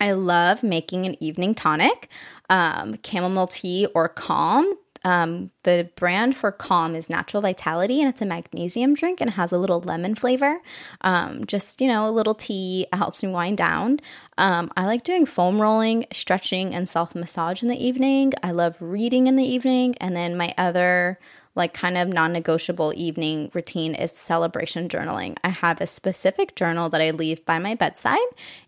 I 0.00 0.12
love 0.12 0.62
making 0.62 1.06
an 1.06 1.16
evening 1.22 1.54
tonic, 1.54 2.08
um, 2.50 2.98
chamomile 3.04 3.46
tea 3.46 3.86
or 3.94 4.08
calm. 4.08 4.74
Um, 5.06 5.52
the 5.62 5.88
brand 5.94 6.34
for 6.34 6.50
Calm 6.50 6.96
is 6.96 7.08
Natural 7.08 7.40
Vitality, 7.40 8.00
and 8.00 8.10
it's 8.10 8.22
a 8.22 8.26
magnesium 8.26 8.94
drink 8.94 9.20
and 9.20 9.30
it 9.30 9.34
has 9.34 9.52
a 9.52 9.58
little 9.58 9.80
lemon 9.80 10.16
flavor. 10.16 10.58
Um, 11.02 11.44
just, 11.44 11.80
you 11.80 11.86
know, 11.86 12.08
a 12.08 12.10
little 12.10 12.34
tea 12.34 12.88
helps 12.92 13.22
me 13.22 13.30
wind 13.30 13.56
down. 13.56 14.00
Um, 14.36 14.68
I 14.76 14.84
like 14.84 15.04
doing 15.04 15.24
foam 15.24 15.62
rolling, 15.62 16.06
stretching, 16.12 16.74
and 16.74 16.88
self 16.88 17.14
massage 17.14 17.62
in 17.62 17.68
the 17.68 17.86
evening. 17.86 18.32
I 18.42 18.50
love 18.50 18.76
reading 18.80 19.28
in 19.28 19.36
the 19.36 19.44
evening. 19.44 19.94
And 20.00 20.16
then 20.16 20.36
my 20.36 20.52
other 20.58 21.20
like 21.54 21.72
kind 21.72 21.96
of 21.96 22.08
non 22.08 22.32
negotiable 22.32 22.92
evening 22.96 23.52
routine 23.54 23.94
is 23.94 24.10
celebration 24.10 24.88
journaling. 24.88 25.36
I 25.44 25.50
have 25.50 25.80
a 25.80 25.86
specific 25.86 26.56
journal 26.56 26.88
that 26.88 27.00
I 27.00 27.12
leave 27.12 27.46
by 27.46 27.60
my 27.60 27.76
bedside 27.76 28.18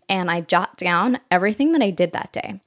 and 0.07 0.31
I 0.31 0.39
jot 0.39 0.77
down 0.77 1.19
everything 1.29 1.73
that 1.73 1.81
I 1.81 1.89
did 1.89 2.13
that 2.13 2.31
day. 2.31 2.61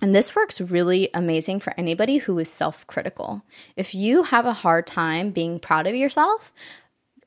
And 0.00 0.14
this 0.14 0.36
works 0.36 0.60
really 0.60 1.08
amazing 1.12 1.60
for 1.60 1.74
anybody 1.76 2.18
who 2.18 2.38
is 2.38 2.48
self 2.50 2.86
critical. 2.86 3.42
If 3.76 3.94
you 3.94 4.22
have 4.24 4.46
a 4.46 4.52
hard 4.52 4.86
time 4.86 5.30
being 5.30 5.58
proud 5.58 5.86
of 5.86 5.94
yourself, 5.94 6.52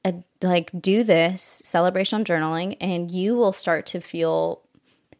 uh, 0.04 0.14
like 0.42 0.72
do 0.80 1.04
this 1.04 1.62
celebration 1.64 2.24
journaling 2.24 2.78
and 2.82 3.12
you 3.12 3.36
will 3.36 3.54
start 3.54 3.86
to 3.88 4.02
feel 4.02 4.62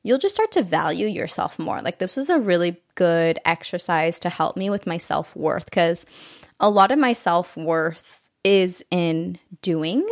you'll 0.04 0.18
just 0.18 0.34
start 0.34 0.52
to 0.54 0.64
value 0.64 1.06
yourself 1.06 1.60
more. 1.60 1.82
Like 1.82 2.00
this 2.00 2.18
is 2.18 2.30
a 2.30 2.40
really 2.40 2.82
good 2.96 3.38
exercise 3.46 4.18
to 4.20 4.30
help 4.30 4.58
me 4.58 4.72
with 4.72 4.88
my 4.88 4.98
self-worth 4.98 5.70
cuz 5.70 6.06
a 6.60 6.70
lot 6.70 6.92
of 6.92 6.98
my 6.98 7.14
self-worth 7.14 8.24
is 8.44 8.84
in 8.90 9.38
doing 9.62 10.08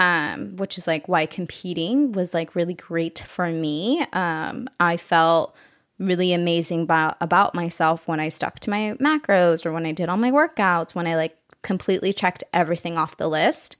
um 0.00 0.56
which 0.56 0.76
is 0.78 0.88
like 0.88 1.06
why 1.06 1.26
competing 1.26 2.10
was 2.10 2.34
like 2.34 2.56
really 2.56 2.74
great 2.74 3.20
for 3.20 3.48
me. 3.48 4.04
Um 4.12 4.68
I 4.80 4.96
felt 4.96 5.54
really 6.02 6.32
amazing 6.32 6.82
about 6.82 7.16
about 7.20 7.54
myself 7.54 8.06
when 8.08 8.20
I 8.20 8.28
stuck 8.28 8.60
to 8.60 8.70
my 8.70 8.96
macros 9.00 9.64
or 9.64 9.72
when 9.72 9.86
I 9.86 9.92
did 9.92 10.08
all 10.08 10.16
my 10.16 10.30
workouts, 10.30 10.94
when 10.94 11.06
I 11.06 11.16
like 11.16 11.36
completely 11.62 12.12
checked 12.12 12.44
everything 12.52 12.98
off 12.98 13.16
the 13.16 13.28
list. 13.28 13.76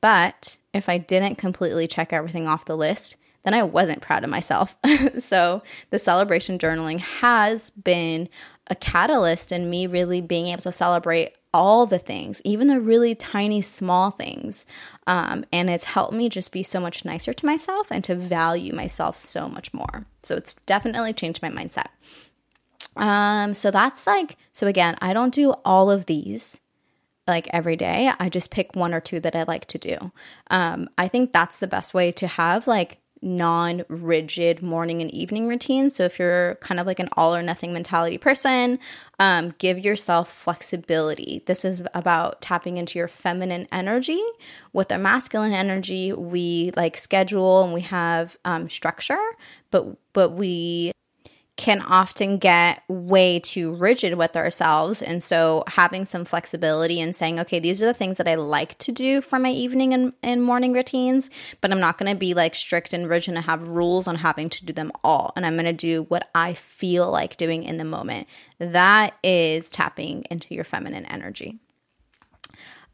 But 0.00 0.58
if 0.72 0.88
I 0.88 0.98
didn't 0.98 1.36
completely 1.36 1.86
check 1.86 2.12
everything 2.12 2.48
off 2.48 2.64
the 2.64 2.76
list, 2.76 3.16
then 3.44 3.54
I 3.54 3.62
wasn't 3.62 4.02
proud 4.02 4.24
of 4.24 4.30
myself. 4.30 4.76
so 5.18 5.62
the 5.90 5.98
celebration 5.98 6.58
journaling 6.58 7.00
has 7.00 7.70
been 7.70 8.28
a 8.66 8.74
catalyst 8.74 9.52
in 9.52 9.70
me 9.70 9.86
really 9.86 10.20
being 10.20 10.48
able 10.48 10.62
to 10.62 10.72
celebrate 10.72 11.36
all 11.52 11.86
the 11.86 11.98
things, 11.98 12.40
even 12.44 12.68
the 12.68 12.80
really 12.80 13.14
tiny, 13.14 13.60
small 13.62 14.10
things. 14.10 14.66
Um, 15.06 15.44
and 15.52 15.68
it's 15.68 15.84
helped 15.84 16.12
me 16.12 16.28
just 16.28 16.52
be 16.52 16.62
so 16.62 16.80
much 16.80 17.04
nicer 17.04 17.32
to 17.32 17.46
myself 17.46 17.88
and 17.90 18.04
to 18.04 18.14
value 18.14 18.74
myself 18.74 19.16
so 19.18 19.48
much 19.48 19.74
more. 19.74 20.06
So 20.22 20.36
it's 20.36 20.54
definitely 20.54 21.12
changed 21.12 21.42
my 21.42 21.50
mindset. 21.50 21.88
Um, 22.96 23.54
so 23.54 23.70
that's 23.70 24.06
like, 24.06 24.36
so 24.52 24.66
again, 24.66 24.96
I 25.00 25.12
don't 25.12 25.34
do 25.34 25.52
all 25.64 25.90
of 25.90 26.06
these 26.06 26.60
like 27.26 27.48
every 27.52 27.76
day. 27.76 28.10
I 28.18 28.28
just 28.28 28.50
pick 28.50 28.74
one 28.74 28.94
or 28.94 29.00
two 29.00 29.20
that 29.20 29.36
I 29.36 29.44
like 29.44 29.66
to 29.66 29.78
do. 29.78 30.12
Um, 30.50 30.88
I 30.98 31.08
think 31.08 31.32
that's 31.32 31.58
the 31.58 31.66
best 31.66 31.94
way 31.94 32.12
to 32.12 32.26
have 32.26 32.66
like 32.66 32.98
non 33.22 33.84
rigid 33.88 34.62
morning 34.62 35.00
and 35.00 35.10
evening 35.12 35.48
routine. 35.48 35.90
So, 35.90 36.04
if 36.04 36.18
you're 36.18 36.56
kind 36.56 36.80
of 36.80 36.86
like 36.86 36.98
an 36.98 37.08
all 37.16 37.34
or 37.34 37.42
nothing 37.42 37.72
mentality 37.72 38.18
person, 38.18 38.78
um, 39.18 39.54
give 39.58 39.78
yourself 39.78 40.32
flexibility. 40.32 41.42
This 41.46 41.64
is 41.64 41.82
about 41.94 42.40
tapping 42.40 42.76
into 42.76 42.98
your 42.98 43.08
feminine 43.08 43.68
energy. 43.72 44.22
With 44.72 44.90
our 44.92 44.98
masculine 44.98 45.52
energy, 45.52 46.12
we 46.12 46.72
like 46.76 46.96
schedule 46.96 47.62
and 47.64 47.72
we 47.72 47.82
have 47.82 48.36
um, 48.44 48.68
structure, 48.68 49.20
but 49.70 49.96
but 50.12 50.30
we 50.30 50.92
can 51.60 51.82
often 51.82 52.38
get 52.38 52.82
way 52.88 53.38
too 53.38 53.74
rigid 53.74 54.14
with 54.14 54.34
ourselves. 54.34 55.02
And 55.02 55.22
so 55.22 55.62
having 55.66 56.06
some 56.06 56.24
flexibility 56.24 57.02
and 57.02 57.14
saying, 57.14 57.38
okay, 57.38 57.58
these 57.58 57.82
are 57.82 57.86
the 57.86 57.92
things 57.92 58.16
that 58.16 58.26
I 58.26 58.36
like 58.36 58.78
to 58.78 58.92
do 58.92 59.20
for 59.20 59.38
my 59.38 59.50
evening 59.50 59.92
and, 59.92 60.14
and 60.22 60.42
morning 60.42 60.72
routines, 60.72 61.28
but 61.60 61.70
I'm 61.70 61.78
not 61.78 61.98
going 61.98 62.10
to 62.10 62.18
be 62.18 62.32
like 62.32 62.54
strict 62.54 62.94
and 62.94 63.10
rigid 63.10 63.34
and 63.34 63.44
have 63.44 63.68
rules 63.68 64.08
on 64.08 64.16
having 64.16 64.48
to 64.48 64.64
do 64.64 64.72
them 64.72 64.90
all. 65.04 65.34
And 65.36 65.44
I'm 65.44 65.54
going 65.54 65.66
to 65.66 65.74
do 65.74 66.04
what 66.04 66.30
I 66.34 66.54
feel 66.54 67.10
like 67.10 67.36
doing 67.36 67.64
in 67.64 67.76
the 67.76 67.84
moment. 67.84 68.26
That 68.58 69.18
is 69.22 69.68
tapping 69.68 70.24
into 70.30 70.54
your 70.54 70.64
feminine 70.64 71.04
energy. 71.04 71.58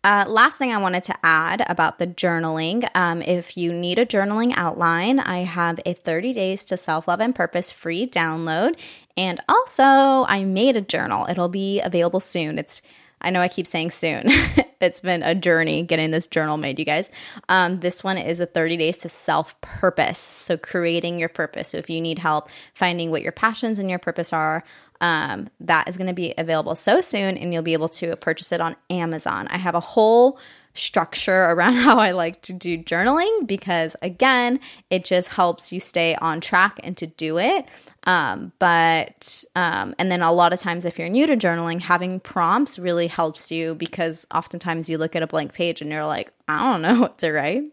Uh, 0.07 0.25
last 0.29 0.57
thing 0.57 0.73
I 0.73 0.79
wanted 0.79 1.03
to 1.05 1.17
add 1.25 1.67
about 1.69 1.99
the 1.99 2.07
journaling 2.07 2.89
um, 2.95 3.23
if 3.23 3.57
you 3.57 3.73
need 3.73 3.99
a 3.99 4.07
journaling 4.07 4.55
outline, 4.57 5.19
I 5.19 5.39
have 5.39 5.81
a 5.85 5.95
30 5.95 6.33
days 6.33 6.63
to 6.65 6.77
self 6.77 7.09
love 7.09 7.21
and 7.21 7.35
purpose 7.35 7.73
free 7.73 8.07
download. 8.07 8.79
And 9.17 9.41
also, 9.49 9.83
I 9.83 10.45
made 10.45 10.77
a 10.77 10.81
journal, 10.81 11.27
it'll 11.29 11.49
be 11.49 11.81
available 11.81 12.21
soon. 12.21 12.57
It's 12.57 12.83
I 13.21 13.31
know 13.31 13.41
I 13.41 13.49
keep 13.49 13.67
saying 13.67 13.91
soon. 13.91 14.23
it's 14.81 15.01
been 15.01 15.23
a 15.23 15.35
journey 15.35 15.83
getting 15.83 16.11
this 16.11 16.27
journal 16.27 16.59
made, 16.59 16.79
you 16.79 16.85
guys. 16.85 17.11
Um, 17.49 17.81
this 17.81 18.05
one 18.05 18.19
is 18.19 18.41
a 18.41 18.47
30 18.47 18.77
days 18.77 18.99
to 18.99 19.09
self 19.09 19.61
purpose. 19.61 20.19
So, 20.19 20.57
creating 20.57 21.19
your 21.19 21.31
purpose. 21.31 21.71
So, 21.71 21.79
if 21.79 21.89
you 21.91 22.01
need 22.01 22.19
help 22.19 22.49
finding 22.75 23.11
what 23.11 23.23
your 23.23 23.33
passions 23.33 23.79
and 23.79 23.89
your 23.89 23.99
purpose 23.99 24.33
are, 24.33 24.63
um, 25.01 25.49
that 25.61 25.89
is 25.89 25.97
going 25.97 26.09
to 26.09 26.15
be 26.15 26.35
available 26.39 26.75
so 26.75 27.01
soon, 27.01 27.37
and 27.37 27.53
you'll 27.53 27.63
be 27.63 27.73
able 27.73 27.89
to 27.91 28.17
purchase 28.17 28.53
it 28.53 28.61
on 28.61 28.77
Amazon. 28.91 29.49
I 29.49 29.59
have 29.59 29.75
a 29.75 29.81
whole 29.81 30.39
structure 30.75 31.45
around 31.51 31.75
how 31.75 31.99
I 31.99 32.13
like 32.13 32.43
to 32.43 32.53
do 32.53 32.79
journaling 32.79 33.47
because, 33.47 33.97
again, 34.03 34.61
it 34.91 35.05
just 35.05 35.29
helps 35.29 35.73
you 35.73 35.81
stay 35.81 36.15
on 36.17 36.41
track 36.41 36.81
and 36.83 36.97
to 36.99 37.07
do 37.07 37.39
it. 37.39 37.67
Um, 38.05 38.53
but, 38.61 39.45
um, 39.57 39.95
and 39.99 40.13
then 40.13 40.23
a 40.23 40.33
lot 40.33 40.53
of 40.53 40.61
times, 40.61 40.85
if 40.85 40.97
you're 40.97 41.09
new 41.09 41.27
to 41.27 41.37
journaling, 41.37 41.81
having 41.81 42.21
prompts 42.21 42.79
really 42.79 43.09
helps 43.09 43.51
you 43.51 43.75
because 43.75 44.29
oftentimes 44.33 44.89
you 44.89 44.97
look 44.97 45.17
at 45.17 45.23
a 45.23 45.27
blank 45.27 45.53
page 45.53 45.83
and 45.83 45.91
you're 45.91 46.07
like, 46.07 46.33
I 46.47 46.71
don't 46.71 46.83
know 46.83 47.01
what 47.03 47.19
to 47.19 47.33
write. 47.33 47.65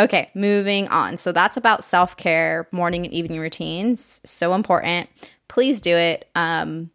Okay, 0.00 0.28
moving 0.34 0.88
on. 0.88 1.16
So 1.16 1.30
that's 1.30 1.56
about 1.56 1.84
self 1.84 2.16
care, 2.16 2.66
morning 2.72 3.04
and 3.04 3.14
evening 3.14 3.38
routines. 3.38 4.20
So 4.24 4.54
important. 4.54 5.08
Please 5.54 5.80
do 5.80 5.96
it. 5.96 6.28
Um, 6.34 6.90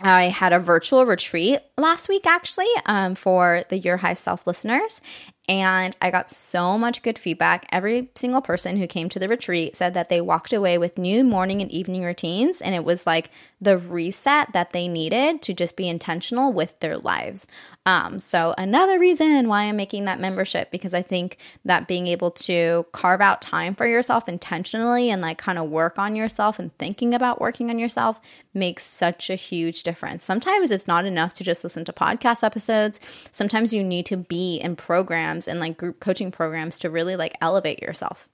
I 0.00 0.26
had 0.26 0.52
a 0.52 0.60
virtual 0.60 1.04
retreat 1.04 1.58
last 1.76 2.08
week, 2.08 2.26
actually, 2.28 2.68
um, 2.86 3.16
for 3.16 3.64
the 3.70 3.78
Your 3.78 3.96
High 3.96 4.14
Self 4.14 4.46
listeners. 4.46 5.00
And 5.48 5.96
I 6.00 6.12
got 6.12 6.30
so 6.30 6.78
much 6.78 7.02
good 7.02 7.18
feedback. 7.18 7.66
Every 7.72 8.10
single 8.14 8.40
person 8.40 8.76
who 8.76 8.86
came 8.86 9.08
to 9.08 9.18
the 9.18 9.28
retreat 9.28 9.74
said 9.74 9.92
that 9.94 10.08
they 10.08 10.20
walked 10.20 10.52
away 10.52 10.78
with 10.78 10.98
new 10.98 11.24
morning 11.24 11.60
and 11.60 11.70
evening 11.70 12.04
routines. 12.04 12.62
And 12.62 12.76
it 12.76 12.84
was 12.84 13.06
like 13.06 13.30
the 13.60 13.76
reset 13.76 14.52
that 14.52 14.70
they 14.70 14.86
needed 14.86 15.42
to 15.42 15.52
just 15.52 15.76
be 15.76 15.88
intentional 15.88 16.52
with 16.52 16.78
their 16.78 16.96
lives. 16.96 17.48
Um, 17.84 18.20
so, 18.20 18.54
another 18.56 19.00
reason 19.00 19.48
why 19.48 19.64
I'm 19.64 19.76
making 19.76 20.04
that 20.04 20.20
membership, 20.20 20.70
because 20.70 20.94
I 20.94 21.02
think 21.02 21.38
that 21.64 21.88
being 21.88 22.06
able 22.06 22.30
to 22.30 22.86
carve 22.92 23.20
out 23.20 23.42
time 23.42 23.74
for 23.74 23.86
yourself 23.86 24.28
intentionally 24.28 25.10
and 25.10 25.20
like 25.20 25.38
kind 25.38 25.58
of 25.58 25.68
work 25.68 25.98
on 25.98 26.14
yourself 26.14 26.60
and 26.60 26.76
thinking 26.78 27.12
about 27.12 27.40
working 27.40 27.70
on 27.70 27.80
yourself 27.80 28.20
makes 28.54 28.84
such 28.84 29.30
a 29.30 29.34
huge 29.34 29.82
difference. 29.82 30.22
Sometimes 30.22 30.70
it's 30.70 30.86
not 30.86 31.06
enough 31.06 31.34
to 31.34 31.44
just 31.44 31.64
listen 31.64 31.84
to 31.86 31.92
podcast 31.92 32.44
episodes, 32.44 33.00
sometimes 33.32 33.74
you 33.74 33.82
need 33.82 34.06
to 34.06 34.16
be 34.16 34.58
in 34.58 34.76
programs 34.76 35.31
and 35.40 35.60
like 35.60 35.76
group 35.76 36.00
coaching 36.00 36.30
programs 36.30 36.78
to 36.80 36.90
really 36.90 37.16
like 37.16 37.36
elevate 37.40 37.82
yourself. 37.82 38.28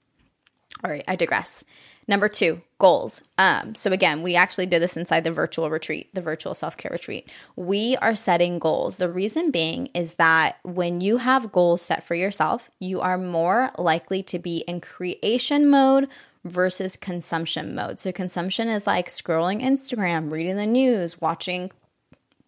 All 0.83 0.91
right, 0.91 1.03
I 1.07 1.15
digress. 1.15 1.63
Number 2.07 2.27
two, 2.27 2.61
goals. 2.79 3.21
Um, 3.37 3.75
so 3.75 3.91
again, 3.91 4.23
we 4.23 4.35
actually 4.35 4.65
did 4.65 4.81
this 4.81 4.97
inside 4.97 5.23
the 5.23 5.31
virtual 5.31 5.69
retreat, 5.69 6.09
the 6.15 6.21
virtual 6.21 6.55
self 6.55 6.75
care 6.75 6.91
retreat. 6.91 7.29
We 7.55 7.97
are 7.97 8.15
setting 8.15 8.57
goals. 8.57 8.97
The 8.97 9.11
reason 9.11 9.51
being 9.51 9.87
is 9.93 10.15
that 10.15 10.57
when 10.63 11.01
you 11.01 11.17
have 11.17 11.51
goals 11.51 11.83
set 11.83 12.03
for 12.03 12.15
yourself, 12.15 12.71
you 12.79 12.99
are 13.01 13.17
more 13.17 13.69
likely 13.77 14.23
to 14.23 14.39
be 14.39 14.63
in 14.67 14.81
creation 14.81 15.69
mode 15.69 16.07
versus 16.43 16.95
consumption 16.95 17.75
mode. 17.75 17.99
So 17.99 18.11
consumption 18.11 18.69
is 18.69 18.87
like 18.87 19.09
scrolling 19.09 19.61
Instagram, 19.61 20.31
reading 20.31 20.55
the 20.55 20.65
news, 20.65 21.21
watching 21.21 21.69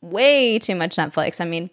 way 0.01 0.57
too 0.57 0.75
much 0.75 0.95
Netflix. 0.95 1.39
I 1.39 1.45
mean, 1.45 1.69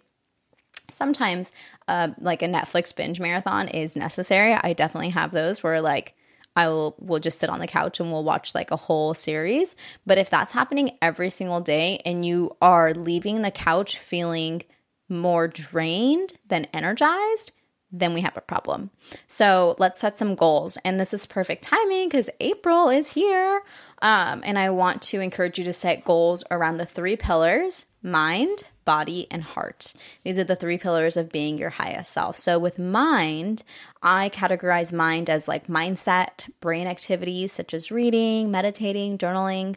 sometimes 0.91 1.51
uh, 1.89 2.09
like 2.19 2.43
a 2.43 2.47
Netflix 2.47 2.95
binge 2.95 3.19
marathon 3.19 3.67
is 3.67 3.95
necessary. 3.95 4.53
I 4.53 4.73
definitely 4.73 5.09
have 5.09 5.31
those 5.31 5.63
where 5.63 5.81
like 5.81 6.15
I 6.55 6.67
will 6.67 6.95
will 6.99 7.19
just 7.19 7.39
sit 7.39 7.49
on 7.49 7.59
the 7.59 7.67
couch 7.67 7.99
and 7.99 8.11
we'll 8.11 8.23
watch 8.23 8.53
like 8.53 8.69
a 8.69 8.75
whole 8.75 9.15
series. 9.15 9.75
But 10.05 10.19
if 10.19 10.29
that's 10.29 10.53
happening 10.53 10.97
every 11.01 11.31
single 11.31 11.61
day 11.61 11.99
and 12.05 12.23
you 12.23 12.55
are 12.61 12.93
leaving 12.93 13.41
the 13.41 13.49
couch 13.49 13.97
feeling 13.97 14.61
more 15.09 15.47
drained 15.47 16.33
than 16.47 16.65
energized, 16.73 17.53
then 17.91 18.13
we 18.13 18.21
have 18.21 18.37
a 18.37 18.41
problem. 18.41 18.91
So 19.27 19.75
let's 19.79 19.99
set 19.99 20.19
some 20.19 20.35
goals. 20.35 20.77
And 20.85 20.99
this 20.99 21.11
is 21.11 21.25
perfect 21.25 21.63
timing 21.63 22.07
because 22.07 22.29
April 22.39 22.89
is 22.89 23.09
here. 23.09 23.63
Um, 24.03 24.43
and 24.45 24.59
I 24.59 24.69
want 24.69 25.01
to 25.03 25.21
encourage 25.21 25.57
you 25.57 25.63
to 25.65 25.73
set 25.73 26.05
goals 26.05 26.43
around 26.51 26.77
the 26.77 26.85
three 26.85 27.15
pillars 27.15 27.87
mind, 28.03 28.63
body, 28.89 29.27
and 29.29 29.43
heart. 29.43 29.93
These 30.23 30.39
are 30.39 30.43
the 30.43 30.55
three 30.55 30.79
pillars 30.79 31.15
of 31.15 31.31
being 31.31 31.59
your 31.59 31.69
highest 31.69 32.11
self. 32.11 32.39
So, 32.39 32.57
with 32.57 32.79
mind, 32.79 33.61
I 34.01 34.29
categorize 34.29 34.91
mind 34.91 35.29
as 35.29 35.47
like 35.47 35.67
mindset, 35.67 36.49
brain 36.59 36.87
activities 36.87 37.51
such 37.51 37.75
as 37.75 37.91
reading, 37.91 38.49
meditating, 38.49 39.19
journaling. 39.19 39.75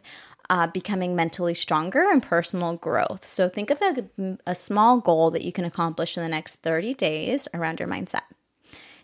Uh, 0.49 0.67
becoming 0.67 1.15
mentally 1.15 1.53
stronger 1.53 2.01
and 2.11 2.21
personal 2.21 2.75
growth. 2.75 3.25
So, 3.25 3.47
think 3.47 3.69
of 3.69 3.81
a, 3.81 4.37
a 4.45 4.55
small 4.55 4.99
goal 4.99 5.29
that 5.31 5.43
you 5.43 5.53
can 5.53 5.63
accomplish 5.63 6.17
in 6.17 6.23
the 6.23 6.27
next 6.27 6.55
30 6.55 6.95
days 6.95 7.47
around 7.53 7.79
your 7.79 7.87
mindset. 7.87 8.23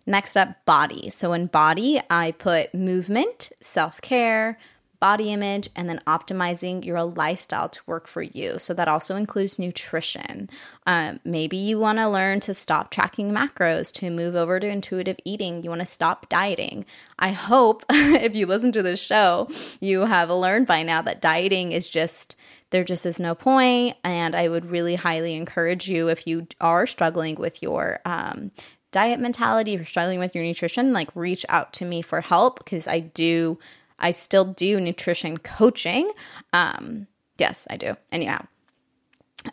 Next 0.05 0.35
up, 0.35 0.65
body. 0.65 1.09
So, 1.11 1.31
in 1.33 1.45
body, 1.45 2.01
I 2.09 2.31
put 2.31 2.73
movement, 2.73 3.51
self 3.61 4.01
care, 4.01 4.57
body 4.99 5.31
image, 5.31 5.69
and 5.75 5.87
then 5.87 6.01
optimizing 6.05 6.83
your 6.83 7.03
lifestyle 7.03 7.69
to 7.69 7.81
work 7.85 8.07
for 8.07 8.21
you. 8.21 8.59
So 8.59 8.73
that 8.73 8.87
also 8.87 9.15
includes 9.15 9.59
nutrition. 9.59 10.49
Um, 10.85 11.19
maybe 11.23 11.57
you 11.57 11.79
want 11.79 11.99
to 11.99 12.09
learn 12.09 12.39
to 12.41 12.53
stop 12.53 12.91
tracking 12.91 13.31
macros 13.31 13.93
to 13.95 14.09
move 14.09 14.35
over 14.35 14.59
to 14.59 14.67
intuitive 14.67 15.17
eating. 15.23 15.63
You 15.63 15.69
want 15.69 15.81
to 15.81 15.85
stop 15.85 16.29
dieting. 16.29 16.85
I 17.17 17.31
hope 17.31 17.83
if 17.89 18.35
you 18.35 18.45
listen 18.45 18.71
to 18.73 18.83
this 18.83 18.99
show, 18.99 19.49
you 19.79 20.01
have 20.01 20.29
learned 20.29 20.67
by 20.67 20.83
now 20.83 21.01
that 21.01 21.21
dieting 21.21 21.71
is 21.71 21.89
just 21.89 22.35
there 22.71 22.83
just 22.83 23.05
is 23.05 23.19
no 23.19 23.33
point 23.35 23.97
and 24.03 24.35
i 24.35 24.47
would 24.47 24.65
really 24.65 24.95
highly 24.95 25.35
encourage 25.35 25.89
you 25.89 26.07
if 26.09 26.27
you 26.27 26.45
are 26.61 26.85
struggling 26.85 27.35
with 27.35 27.61
your 27.61 27.99
um, 28.05 28.51
diet 28.91 29.19
mentality 29.19 29.73
if 29.73 29.79
you're 29.79 29.85
struggling 29.85 30.19
with 30.19 30.35
your 30.35 30.43
nutrition 30.43 30.93
like 30.93 31.09
reach 31.15 31.45
out 31.49 31.73
to 31.73 31.85
me 31.85 32.01
for 32.01 32.21
help 32.21 32.59
because 32.59 32.87
i 32.87 32.99
do 32.99 33.57
I 33.99 34.11
still 34.11 34.45
do 34.45 34.79
nutrition 34.79 35.37
coaching. 35.37 36.11
Um, 36.53 37.07
yes, 37.37 37.67
I 37.69 37.77
do. 37.77 37.95
Anyhow. 38.11 38.45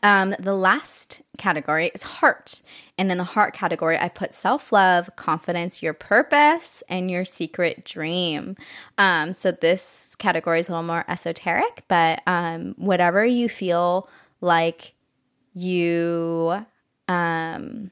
Um, 0.03 0.35
the 0.41 0.55
last 0.55 1.23
category 1.39 1.93
is 1.95 2.03
heart. 2.03 2.61
And 2.99 3.11
in 3.13 3.19
the 3.19 3.25
heart 3.25 3.55
category, 3.55 3.97
I 3.97 4.09
put 4.09 4.35
self 4.35 4.73
love, 4.73 5.15
confidence, 5.17 5.83
your 5.83 5.93
purpose, 5.95 6.83
and 6.89 7.11
your 7.11 7.25
secret 7.25 7.85
dream. 7.85 8.57
Um, 8.99 9.33
so 9.33 9.53
this 9.53 10.17
category 10.17 10.61
is 10.61 10.69
a 10.69 10.73
little 10.73 10.87
more 10.87 11.05
esoteric, 11.09 11.85
but 11.89 12.21
um, 12.27 12.75
whatever 12.79 13.25
you 13.25 13.49
feel 13.49 14.09
like 14.41 14.95
you 15.55 16.67
um, 17.09 17.91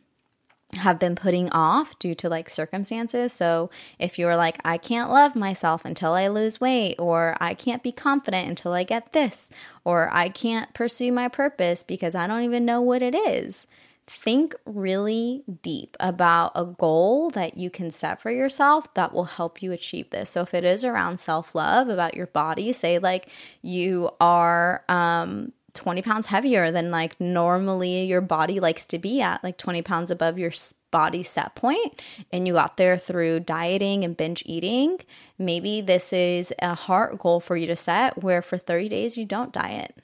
have 0.79 0.99
been 0.99 1.15
putting 1.15 1.51
off 1.51 1.99
due 1.99 2.15
to 2.17 2.29
like 2.29 2.49
circumstances. 2.49 3.33
So 3.33 3.71
if 3.99 4.19
you're 4.19 4.37
like, 4.37 4.59
I 4.65 4.79
can't 4.79 5.11
love 5.11 5.35
myself 5.35 5.85
until 5.85 6.13
I 6.13 6.29
lose 6.29 6.61
weight, 6.61 6.97
or 6.99 7.37
I 7.41 7.55
can't 7.55 7.83
be 7.83 7.93
confident 7.93 8.49
until 8.49 8.73
I 8.73 8.85
get 8.85 9.13
this, 9.13 9.51
or 9.85 10.09
I 10.13 10.29
can't 10.29 10.73
pursue 10.75 11.13
my 11.13 11.29
purpose 11.29 11.83
because 11.83 12.15
I 12.15 12.27
don't 12.27 12.43
even 12.43 12.65
know 12.65 12.81
what 12.81 13.03
it 13.03 13.15
is. 13.15 13.67
Think 14.07 14.55
really 14.67 15.45
deep 15.63 15.97
about 15.99 16.53
a 16.55 16.67
goal 16.67 17.31
that 17.31 17.57
you 17.57 17.71
can 17.71 17.91
set 17.91 18.21
for 18.21 18.31
yourself 18.31 18.93
that 18.95 19.15
will 19.15 19.25
help 19.25 19.63
you 19.63 19.73
achieve 19.73 20.11
this. 20.11 20.29
So, 20.29 20.43
if 20.43 20.53
it 20.53 20.63
is 20.63 20.85
around 20.85 21.21
self 21.21 21.55
love, 21.55 21.89
about 21.89 22.15
your 22.15 22.27
body, 22.27 22.73
say 22.75 22.99
like 22.99 23.31
you 23.63 24.11
are 24.21 24.85
um, 24.91 25.53
20 25.75 26.03
pounds 26.03 26.27
heavier 26.29 26.71
than 26.71 26.91
like 26.91 27.21
normally 27.21 28.05
your 28.05 28.21
body 28.21 28.61
likes 28.61 28.87
to 28.87 28.99
be 28.99 29.21
at, 29.21 29.43
like 29.45 29.59
20 29.59 29.83
pounds 29.83 30.11
above 30.11 30.39
your 30.39 30.53
body 30.91 31.25
set 31.25 31.55
point, 31.57 32.01
and 32.33 32.47
you 32.47 32.55
got 32.55 32.77
there 32.77 32.97
through 32.97 33.41
dieting 33.41 34.05
and 34.05 34.17
binge 34.17 34.45
eating, 34.47 35.01
maybe 35.39 35.81
this 35.81 36.13
is 36.13 36.53
a 36.61 36.75
heart 36.75 37.19
goal 37.19 37.41
for 37.41 37.57
you 37.57 37.67
to 37.67 37.75
set 37.75 38.23
where 38.23 38.41
for 38.41 38.57
30 38.57 38.89
days 38.89 39.17
you 39.17 39.25
don't 39.25 39.53
diet. 39.53 39.97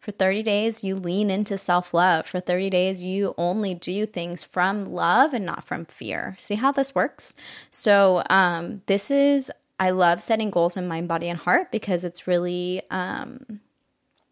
For 0.00 0.12
30 0.12 0.42
days, 0.42 0.82
you 0.82 0.96
lean 0.96 1.30
into 1.30 1.58
self 1.58 1.92
love. 1.92 2.26
For 2.26 2.40
30 2.40 2.70
days, 2.70 3.02
you 3.02 3.34
only 3.36 3.74
do 3.74 4.06
things 4.06 4.42
from 4.42 4.92
love 4.92 5.34
and 5.34 5.44
not 5.44 5.64
from 5.64 5.84
fear. 5.84 6.34
See 6.40 6.54
how 6.54 6.72
this 6.72 6.94
works? 6.94 7.34
So, 7.70 8.22
um, 8.30 8.80
this 8.86 9.10
is, 9.10 9.52
I 9.78 9.90
love 9.90 10.22
setting 10.22 10.50
goals 10.50 10.78
in 10.78 10.88
mind, 10.88 11.08
body, 11.08 11.28
and 11.28 11.38
heart 11.38 11.70
because 11.70 12.04
it's 12.04 12.26
really, 12.26 12.80
um, 12.90 13.60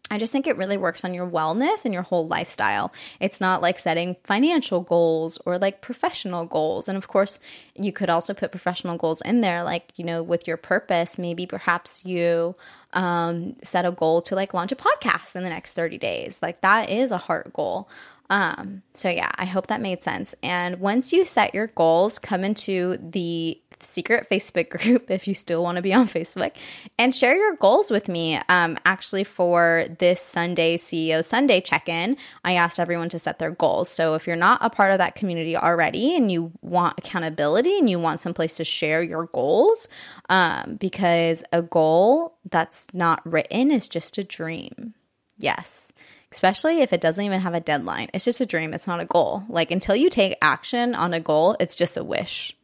I 0.09 0.17
just 0.17 0.31
think 0.31 0.47
it 0.47 0.57
really 0.57 0.77
works 0.77 1.03
on 1.03 1.13
your 1.13 1.29
wellness 1.29 1.83
and 1.83 1.93
your 1.93 2.03
whole 2.03 2.27
lifestyle. 2.27 2.93
It's 3.19 3.41
not 3.41 3.61
like 3.61 3.77
setting 3.77 4.15
financial 4.23 4.81
goals 4.81 5.37
or 5.45 5.57
like 5.57 5.81
professional 5.81 6.45
goals. 6.45 6.87
And 6.87 6.97
of 6.97 7.07
course, 7.07 7.39
you 7.75 7.91
could 7.91 8.09
also 8.09 8.33
put 8.33 8.51
professional 8.51 8.97
goals 8.97 9.21
in 9.21 9.41
there, 9.41 9.63
like, 9.63 9.91
you 9.95 10.05
know, 10.05 10.23
with 10.23 10.47
your 10.47 10.57
purpose. 10.57 11.17
Maybe 11.17 11.45
perhaps 11.45 12.05
you 12.05 12.55
um, 12.93 13.55
set 13.63 13.85
a 13.85 13.91
goal 13.91 14.21
to 14.23 14.35
like 14.35 14.53
launch 14.53 14.71
a 14.71 14.77
podcast 14.77 15.35
in 15.35 15.43
the 15.43 15.49
next 15.49 15.73
30 15.73 15.97
days. 15.97 16.39
Like, 16.41 16.61
that 16.61 16.89
is 16.89 17.11
a 17.11 17.17
heart 17.17 17.51
goal. 17.51 17.89
Um, 18.29 18.81
so 18.93 19.09
yeah, 19.09 19.31
I 19.35 19.45
hope 19.45 19.67
that 19.67 19.81
made 19.81 20.03
sense. 20.03 20.35
And 20.43 20.79
once 20.79 21.13
you 21.13 21.23
set 21.25 21.55
your 21.55 21.67
goals, 21.67 22.19
come 22.19 22.43
into 22.43 22.97
the 22.97 23.59
secret 23.79 24.29
Facebook 24.29 24.69
group 24.81 25.09
if 25.09 25.27
you 25.27 25.33
still 25.33 25.63
want 25.63 25.75
to 25.77 25.81
be 25.81 25.93
on 25.93 26.07
Facebook 26.07 26.53
and 26.97 27.15
share 27.15 27.35
your 27.35 27.55
goals 27.55 27.91
with 27.91 28.07
me. 28.07 28.39
Um, 28.49 28.77
actually, 28.85 29.23
for 29.23 29.85
this 29.99 30.21
Sunday 30.21 30.77
CEO 30.77 31.23
Sunday 31.23 31.61
check 31.61 31.89
in, 31.89 32.17
I 32.43 32.53
asked 32.53 32.79
everyone 32.79 33.09
to 33.09 33.19
set 33.19 33.39
their 33.39 33.51
goals. 33.51 33.89
So 33.89 34.15
if 34.15 34.27
you're 34.27 34.35
not 34.35 34.59
a 34.61 34.69
part 34.69 34.91
of 34.91 34.97
that 34.99 35.15
community 35.15 35.55
already 35.55 36.15
and 36.15 36.31
you 36.31 36.51
want 36.61 36.99
accountability 36.99 37.77
and 37.77 37.89
you 37.89 37.99
want 37.99 38.21
some 38.21 38.33
place 38.33 38.57
to 38.57 38.65
share 38.65 39.01
your 39.01 39.25
goals, 39.27 39.87
um, 40.29 40.75
because 40.75 41.43
a 41.53 41.61
goal 41.61 42.37
that's 42.49 42.87
not 42.93 43.25
written 43.25 43.71
is 43.71 43.87
just 43.87 44.17
a 44.17 44.23
dream. 44.23 44.93
Yes 45.37 45.91
especially 46.31 46.81
if 46.81 46.91
it 46.91 47.01
doesn't 47.01 47.23
even 47.23 47.39
have 47.39 47.53
a 47.53 47.59
deadline. 47.59 48.09
It's 48.13 48.25
just 48.25 48.41
a 48.41 48.45
dream, 48.45 48.73
it's 48.73 48.87
not 48.87 48.99
a 48.99 49.05
goal. 49.05 49.43
Like 49.47 49.71
until 49.71 49.95
you 49.95 50.09
take 50.09 50.37
action 50.41 50.95
on 50.95 51.13
a 51.13 51.19
goal, 51.19 51.55
it's 51.59 51.75
just 51.75 51.97
a 51.97 52.03
wish. 52.03 52.56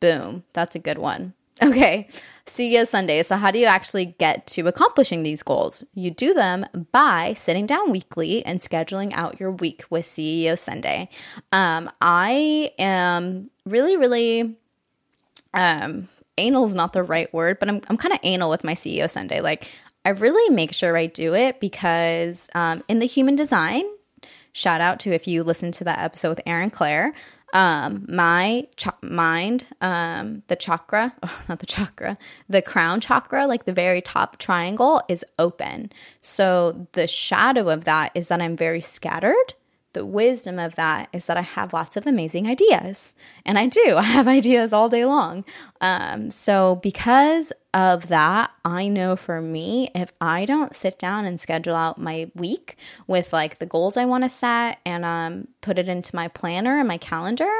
Boom. 0.00 0.44
That's 0.52 0.74
a 0.74 0.80
good 0.80 0.98
one. 0.98 1.34
Okay, 1.62 2.06
See 2.46 2.74
CEO 2.74 2.86
Sunday. 2.86 3.22
So, 3.22 3.36
how 3.36 3.50
do 3.50 3.58
you 3.58 3.66
actually 3.66 4.06
get 4.06 4.46
to 4.48 4.66
accomplishing 4.68 5.22
these 5.22 5.42
goals? 5.42 5.84
You 5.94 6.10
do 6.10 6.32
them 6.32 6.66
by 6.92 7.34
sitting 7.34 7.66
down 7.66 7.90
weekly 7.90 8.44
and 8.44 8.60
scheduling 8.60 9.12
out 9.12 9.40
your 9.40 9.50
week 9.50 9.84
with 9.90 10.06
CEO 10.06 10.58
Sunday. 10.58 11.08
Um, 11.52 11.90
I 12.00 12.72
am 12.78 13.50
really, 13.66 13.96
really, 13.96 14.56
um, 15.52 16.08
anal 16.36 16.64
is 16.64 16.74
not 16.74 16.92
the 16.92 17.02
right 17.02 17.32
word, 17.34 17.58
but 17.58 17.68
I'm, 17.68 17.80
I'm 17.88 17.96
kind 17.96 18.14
of 18.14 18.20
anal 18.22 18.50
with 18.50 18.64
my 18.64 18.74
CEO 18.74 19.10
Sunday. 19.10 19.40
Like, 19.40 19.70
I 20.04 20.10
really 20.10 20.54
make 20.54 20.72
sure 20.72 20.96
I 20.96 21.06
do 21.06 21.34
it 21.34 21.60
because 21.60 22.48
um, 22.54 22.82
in 22.88 22.98
the 22.98 23.06
human 23.06 23.36
design, 23.36 23.84
shout 24.52 24.80
out 24.80 25.00
to 25.00 25.12
if 25.12 25.26
you 25.26 25.42
listen 25.42 25.72
to 25.72 25.84
that 25.84 25.98
episode 25.98 26.30
with 26.30 26.40
Erin 26.46 26.70
Claire, 26.70 27.14
um, 27.52 28.04
my 28.08 28.66
ch- 28.76 28.88
mind, 29.02 29.66
um, 29.80 30.42
the 30.48 30.56
chakra, 30.56 31.14
oh, 31.22 31.42
not 31.48 31.60
the 31.60 31.66
chakra, 31.66 32.18
the 32.48 32.62
crown 32.62 33.00
chakra, 33.00 33.46
like 33.46 33.64
the 33.64 33.72
very 33.72 34.00
top 34.00 34.38
triangle, 34.38 35.02
is 35.08 35.24
open. 35.38 35.90
So 36.20 36.86
the 36.92 37.06
shadow 37.06 37.68
of 37.68 37.84
that 37.84 38.12
is 38.14 38.28
that 38.28 38.40
I'm 38.40 38.56
very 38.56 38.80
scattered. 38.80 39.54
The 39.98 40.06
wisdom 40.06 40.60
of 40.60 40.76
that 40.76 41.08
is 41.12 41.26
that 41.26 41.36
I 41.36 41.40
have 41.40 41.72
lots 41.72 41.96
of 41.96 42.06
amazing 42.06 42.46
ideas. 42.46 43.14
And 43.44 43.58
I 43.58 43.66
do, 43.66 43.96
I 43.96 44.02
have 44.02 44.28
ideas 44.28 44.72
all 44.72 44.88
day 44.88 45.04
long. 45.04 45.44
Um, 45.80 46.30
so, 46.30 46.76
because 46.76 47.52
of 47.74 48.06
that, 48.06 48.52
I 48.64 48.86
know 48.86 49.16
for 49.16 49.40
me, 49.40 49.90
if 49.96 50.12
I 50.20 50.44
don't 50.44 50.76
sit 50.76 51.00
down 51.00 51.24
and 51.24 51.40
schedule 51.40 51.74
out 51.74 52.00
my 52.00 52.30
week 52.36 52.76
with 53.08 53.32
like 53.32 53.58
the 53.58 53.66
goals 53.66 53.96
I 53.96 54.04
want 54.04 54.22
to 54.22 54.30
set 54.30 54.78
and 54.86 55.04
um, 55.04 55.48
put 55.62 55.80
it 55.80 55.88
into 55.88 56.14
my 56.14 56.28
planner 56.28 56.78
and 56.78 56.86
my 56.86 56.98
calendar, 56.98 57.50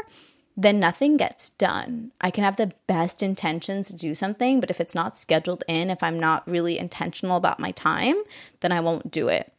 then 0.56 0.78
nothing 0.78 1.16
gets 1.16 1.50
done. 1.50 2.12
I 2.20 2.30
can 2.30 2.44
have 2.44 2.54
the 2.54 2.72
best 2.86 3.20
intentions 3.20 3.88
to 3.88 3.96
do 3.96 4.14
something, 4.14 4.60
but 4.60 4.70
if 4.70 4.80
it's 4.80 4.94
not 4.94 5.16
scheduled 5.16 5.64
in, 5.66 5.90
if 5.90 6.04
I'm 6.04 6.20
not 6.20 6.46
really 6.46 6.78
intentional 6.78 7.36
about 7.36 7.58
my 7.58 7.72
time, 7.72 8.14
then 8.60 8.70
I 8.70 8.78
won't 8.78 9.10
do 9.10 9.26
it. 9.26 9.52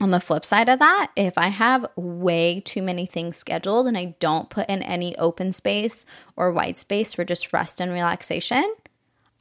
On 0.00 0.10
the 0.10 0.20
flip 0.20 0.46
side 0.46 0.70
of 0.70 0.78
that, 0.78 1.10
if 1.14 1.36
I 1.36 1.48
have 1.48 1.86
way 1.94 2.60
too 2.60 2.80
many 2.80 3.04
things 3.04 3.36
scheduled 3.36 3.86
and 3.86 3.98
I 3.98 4.16
don't 4.18 4.48
put 4.48 4.68
in 4.70 4.82
any 4.82 5.14
open 5.18 5.52
space 5.52 6.06
or 6.36 6.52
white 6.52 6.78
space 6.78 7.12
for 7.12 7.22
just 7.22 7.52
rest 7.52 7.82
and 7.82 7.92
relaxation, 7.92 8.74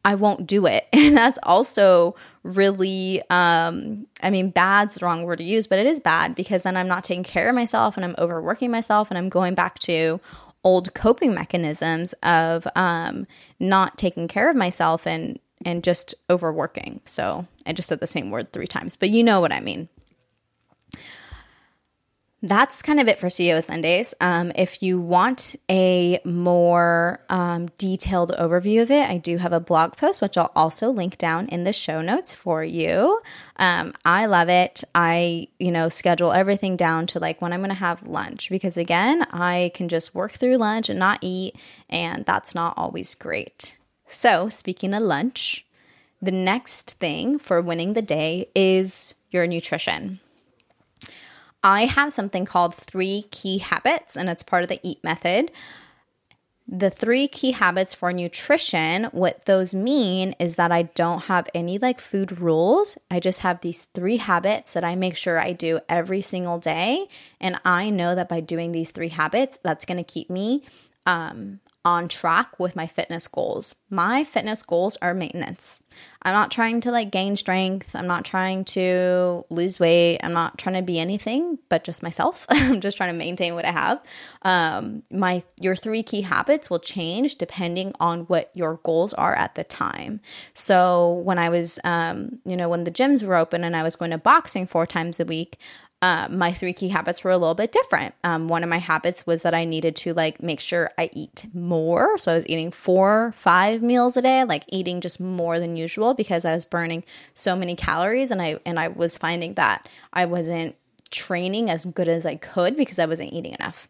I 0.03 0.15
won't 0.15 0.47
do 0.47 0.65
it. 0.65 0.87
And 0.93 1.15
that's 1.15 1.39
also 1.43 2.15
really, 2.43 3.21
um, 3.29 4.05
I 4.21 4.29
mean, 4.29 4.49
bad's 4.49 4.97
the 4.97 5.05
wrong 5.05 5.23
word 5.23 5.37
to 5.37 5.43
use, 5.43 5.65
but 5.65 5.79
it 5.79 5.87
is 5.87 5.99
bad 5.99 6.35
because 6.35 6.63
then 6.63 6.75
I'm 6.75 6.87
not 6.87 7.03
taking 7.03 7.23
care 7.23 7.49
of 7.49 7.55
myself 7.55 7.95
and 7.95 8.05
I'm 8.05 8.15
overworking 8.17 8.69
myself 8.69 9.09
and 9.09 9.17
I'm 9.17 9.29
going 9.29 9.55
back 9.55 9.79
to 9.79 10.19
old 10.63 10.93
coping 10.93 11.33
mechanisms 11.33 12.13
of 12.21 12.67
um, 12.75 13.25
not 13.59 13.97
taking 13.97 14.27
care 14.27 14.49
of 14.49 14.55
myself 14.55 15.07
and 15.07 15.39
and 15.65 15.83
just 15.83 16.15
overworking. 16.29 17.01
So 17.05 17.45
I 17.65 17.73
just 17.73 17.89
said 17.89 17.99
the 17.99 18.07
same 18.07 18.29
word 18.29 18.53
three 18.53 18.67
times, 18.67 18.95
but 18.95 19.09
you 19.09 19.23
know 19.23 19.41
what 19.41 19.51
I 19.51 19.59
mean 19.59 19.89
that's 22.41 22.82
kind 22.82 23.02
of 23.02 23.08
it 23.10 23.19
for 23.19 23.28
CEO 23.28 23.62
Sundays. 23.62 24.13
Um, 24.21 24.54
if 24.56 24.82
you 24.82 24.99
want 24.99 25.58
a 25.69 26.21
more 26.23 27.19
um, 27.30 27.67
detailed 27.78 28.32
overview 28.39 28.82
of 28.82 28.91
it, 28.91 29.10
I 29.10 29.17
do 29.17 29.38
have 29.38 29.52
a 29.52 29.60
blog 29.60 29.97
post, 29.97 30.21
which 30.21 30.38
I'll 30.38 30.52
also 30.56 30.89
link 30.89 31.17
down 31.17 31.47
in 31.49 31.65
the 31.65 31.73
show 31.73 32.02
notes 32.02 32.34
for 32.34 32.63
you. 32.63 33.21
Um, 33.58 33.93
I 34.06 34.28
love 34.28 34.47
it. 34.47 34.84
I, 34.95 35.49
you 35.60 35.71
know, 35.71 35.89
schedule 35.89 36.32
everything 36.32 36.78
down 36.78 37.08
to 37.08 37.19
like 37.19 37.41
when 37.41 37.52
I'm 37.52 37.60
going 37.60 37.69
to 37.69 37.75
have 37.75 38.08
lunch 38.08 38.49
because, 38.49 38.78
again, 38.78 39.23
I 39.32 39.71
can 39.75 39.89
just 39.89 40.15
work 40.15 40.32
through 40.32 40.58
lunch 40.58 40.88
and 40.88 40.99
not 40.99 41.19
eat, 41.21 41.58
and 41.89 42.25
that's 42.25 42.56
not 42.56 42.73
always 42.78 43.15
great. 43.15 43.75
So, 44.08 44.47
speaking 44.47 44.93
of 44.93 45.04
lunch, 45.04 45.65
the 46.21 46.32
next 46.32 46.91
thing 46.91 47.38
for 47.38 47.62
winning 47.62 47.93
the 47.93 48.02
day 48.02 48.49
is 48.56 49.13
your 49.30 49.45
nutrition. 49.45 50.21
I 51.63 51.85
have 51.85 52.13
something 52.13 52.45
called 52.45 52.75
three 52.75 53.25
key 53.31 53.57
habits, 53.57 54.15
and 54.15 54.29
it's 54.29 54.43
part 54.43 54.63
of 54.63 54.69
the 54.69 54.79
EAT 54.87 55.03
method. 55.03 55.51
The 56.71 56.91
three 56.91 57.27
key 57.27 57.51
habits 57.51 57.95
for 57.95 58.13
nutrition, 58.13 59.05
what 59.05 59.45
those 59.45 59.73
mean 59.73 60.35
is 60.39 60.55
that 60.55 60.71
I 60.71 60.83
don't 60.83 61.23
have 61.23 61.49
any 61.55 61.79
like 61.79 61.99
food 61.99 62.39
rules. 62.39 62.95
I 63.09 63.19
just 63.19 63.39
have 63.39 63.61
these 63.61 63.85
three 63.95 64.17
habits 64.17 64.73
that 64.73 64.83
I 64.83 64.95
make 64.95 65.15
sure 65.15 65.39
I 65.39 65.51
do 65.51 65.79
every 65.89 66.21
single 66.21 66.59
day. 66.59 67.07
And 67.41 67.59
I 67.65 67.89
know 67.89 68.13
that 68.13 68.29
by 68.29 68.41
doing 68.41 68.71
these 68.71 68.91
three 68.91 69.09
habits, 69.09 69.57
that's 69.63 69.83
going 69.83 69.97
to 69.97 70.03
keep 70.03 70.29
me 70.29 70.63
um, 71.07 71.59
on 71.85 72.07
track 72.07 72.59
with 72.59 72.75
my 72.75 72.85
fitness 72.85 73.27
goals. 73.27 73.75
My 73.89 74.23
fitness 74.23 74.63
goals 74.63 74.97
are 75.01 75.13
maintenance. 75.13 75.81
I'm 76.23 76.33
not 76.33 76.51
trying 76.51 76.81
to 76.81 76.91
like 76.91 77.11
gain 77.11 77.37
strength. 77.37 77.95
I'm 77.95 78.07
not 78.07 78.25
trying 78.25 78.65
to 78.65 79.45
lose 79.49 79.79
weight. 79.79 80.19
I'm 80.21 80.33
not 80.33 80.57
trying 80.57 80.75
to 80.75 80.81
be 80.81 80.99
anything 80.99 81.57
but 81.69 81.85
just 81.85 82.03
myself. 82.03 82.45
I'm 82.49 82.81
just 82.81 82.97
trying 82.97 83.13
to 83.13 83.17
maintain 83.17 83.55
what 83.55 83.63
I 83.65 83.71
have. 83.71 84.01
Um, 84.41 85.03
my 85.09 85.43
your 85.59 85.75
three 85.75 86.03
key 86.03 86.21
habits 86.21 86.69
will 86.69 86.79
change 86.79 87.35
depending 87.35 87.93
on 88.01 88.21
what 88.21 88.51
your 88.53 88.81
goals 88.83 89.13
are 89.13 89.35
at 89.35 89.55
the 89.55 89.63
time. 89.63 90.19
So 90.53 91.21
when 91.23 91.39
I 91.39 91.47
was, 91.47 91.79
um, 91.85 92.39
you 92.45 92.57
know, 92.57 92.67
when 92.67 92.83
the 92.83 92.91
gyms 92.91 93.23
were 93.23 93.35
open 93.35 93.63
and 93.63 93.75
I 93.75 93.83
was 93.83 93.95
going 93.95 94.11
to 94.11 94.17
boxing 94.17 94.67
four 94.67 94.85
times 94.85 95.19
a 95.21 95.25
week, 95.25 95.57
uh, 96.01 96.27
my 96.31 96.53
three 96.53 96.71
key 96.71 96.88
habits 96.88 97.23
were 97.23 97.31
a 97.31 97.38
little 97.38 97.55
bit 97.55 97.73
different. 97.73 98.15
Um, 98.23 98.47
one 98.47 98.63
of 98.63 98.69
my 98.69 98.77
habits 98.77 99.27
was 99.27 99.41
that 99.41 99.53
I 99.53 99.65
needed 99.65 99.97
to 99.97 100.13
like 100.13 100.41
make 100.41 100.62
sure 100.62 100.91
I 100.97 101.09
eat 101.13 101.45
more. 101.53 102.17
So 102.17 102.31
I 102.31 102.35
was 102.35 102.47
eating 102.47 102.71
four, 102.71 103.33
five 103.35 103.81
meals 103.81 104.15
a 104.15 104.21
day, 104.21 104.45
like 104.45 104.63
eating 104.69 105.01
just 105.01 105.19
more 105.19 105.59
than 105.59 105.75
usual 105.75 106.13
because 106.13 106.45
I 106.45 106.55
was 106.55 106.63
burning 106.63 107.03
so 107.33 107.55
many 107.55 107.75
calories 107.75 108.31
and 108.31 108.41
I 108.41 108.59
and 108.65 108.79
I 108.79 108.88
was 108.88 109.17
finding 109.17 109.55
that 109.55 109.89
I 110.13 110.25
wasn't 110.25 110.75
training 111.12 111.69
as 111.69 111.85
good 111.85 112.07
as 112.07 112.25
I 112.25 112.35
could 112.35 112.77
because 112.77 112.99
I 112.99 113.05
wasn't 113.05 113.33
eating 113.33 113.53
enough. 113.53 113.89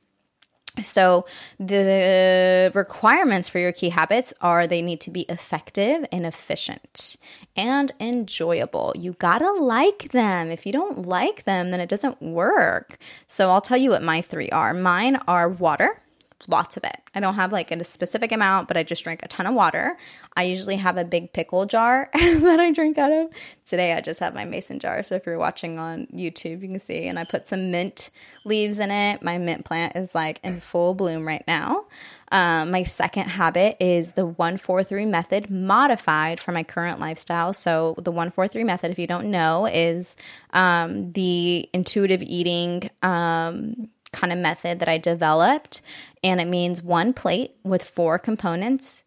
So, 0.83 1.25
the 1.59 2.71
requirements 2.73 3.49
for 3.49 3.59
your 3.59 3.71
key 3.71 3.89
habits 3.89 4.33
are 4.41 4.67
they 4.67 4.81
need 4.81 5.01
to 5.01 5.11
be 5.11 5.21
effective 5.21 6.05
and 6.11 6.25
efficient 6.25 7.15
and 7.55 7.91
enjoyable. 7.99 8.93
You 8.97 9.13
gotta 9.13 9.51
like 9.51 10.11
them. 10.11 10.51
If 10.51 10.65
you 10.65 10.71
don't 10.71 11.05
like 11.07 11.43
them, 11.43 11.71
then 11.71 11.79
it 11.79 11.89
doesn't 11.89 12.21
work. 12.21 12.97
So, 13.27 13.51
I'll 13.51 13.61
tell 13.61 13.77
you 13.77 13.89
what 13.91 14.03
my 14.03 14.21
three 14.21 14.49
are. 14.49 14.73
Mine 14.73 15.17
are 15.27 15.49
water, 15.49 16.01
lots 16.47 16.77
of 16.77 16.83
it. 16.83 16.95
I 17.13 17.19
don't 17.19 17.35
have 17.35 17.51
like 17.51 17.71
a 17.71 17.83
specific 17.83 18.31
amount, 18.31 18.67
but 18.67 18.77
I 18.77 18.83
just 18.83 19.03
drink 19.03 19.21
a 19.23 19.27
ton 19.27 19.45
of 19.45 19.53
water. 19.53 19.97
I 20.35 20.43
usually 20.43 20.77
have 20.77 20.97
a 20.97 21.03
big 21.03 21.33
pickle 21.33 21.65
jar 21.65 22.09
that 22.13 22.59
I 22.59 22.71
drink 22.71 22.97
out 22.97 23.11
of. 23.11 23.29
Today 23.65 23.93
I 23.93 24.01
just 24.01 24.19
have 24.19 24.33
my 24.33 24.45
mason 24.45 24.79
jar. 24.79 25.03
So 25.03 25.15
if 25.15 25.25
you're 25.25 25.37
watching 25.37 25.79
on 25.79 26.07
YouTube, 26.07 26.61
you 26.61 26.69
can 26.69 26.79
see. 26.79 27.07
And 27.07 27.19
I 27.19 27.25
put 27.25 27.47
some 27.47 27.71
mint 27.71 28.09
leaves 28.45 28.79
in 28.79 28.89
it. 28.91 29.21
My 29.21 29.37
mint 29.37 29.65
plant 29.65 29.95
is 29.95 30.15
like 30.15 30.39
in 30.43 30.59
full 30.61 30.93
bloom 30.93 31.27
right 31.27 31.43
now. 31.47 31.85
Um, 32.31 32.71
my 32.71 32.83
second 32.83 33.27
habit 33.27 33.77
is 33.79 34.11
the 34.11 34.25
143 34.25 35.05
method 35.05 35.49
modified 35.49 36.39
for 36.39 36.51
my 36.51 36.63
current 36.63 36.99
lifestyle. 36.99 37.53
So, 37.53 37.95
the 37.97 38.11
143 38.11 38.63
method, 38.63 38.91
if 38.91 38.99
you 38.99 39.07
don't 39.07 39.31
know, 39.31 39.65
is 39.65 40.15
um, 40.53 41.11
the 41.13 41.67
intuitive 41.73 42.21
eating 42.21 42.89
um, 43.01 43.89
kind 44.11 44.33
of 44.33 44.39
method 44.39 44.79
that 44.79 44.89
I 44.89 44.97
developed. 44.97 45.81
And 46.23 46.41
it 46.41 46.47
means 46.47 46.81
one 46.81 47.13
plate 47.13 47.55
with 47.63 47.83
four 47.83 48.19
components 48.19 49.03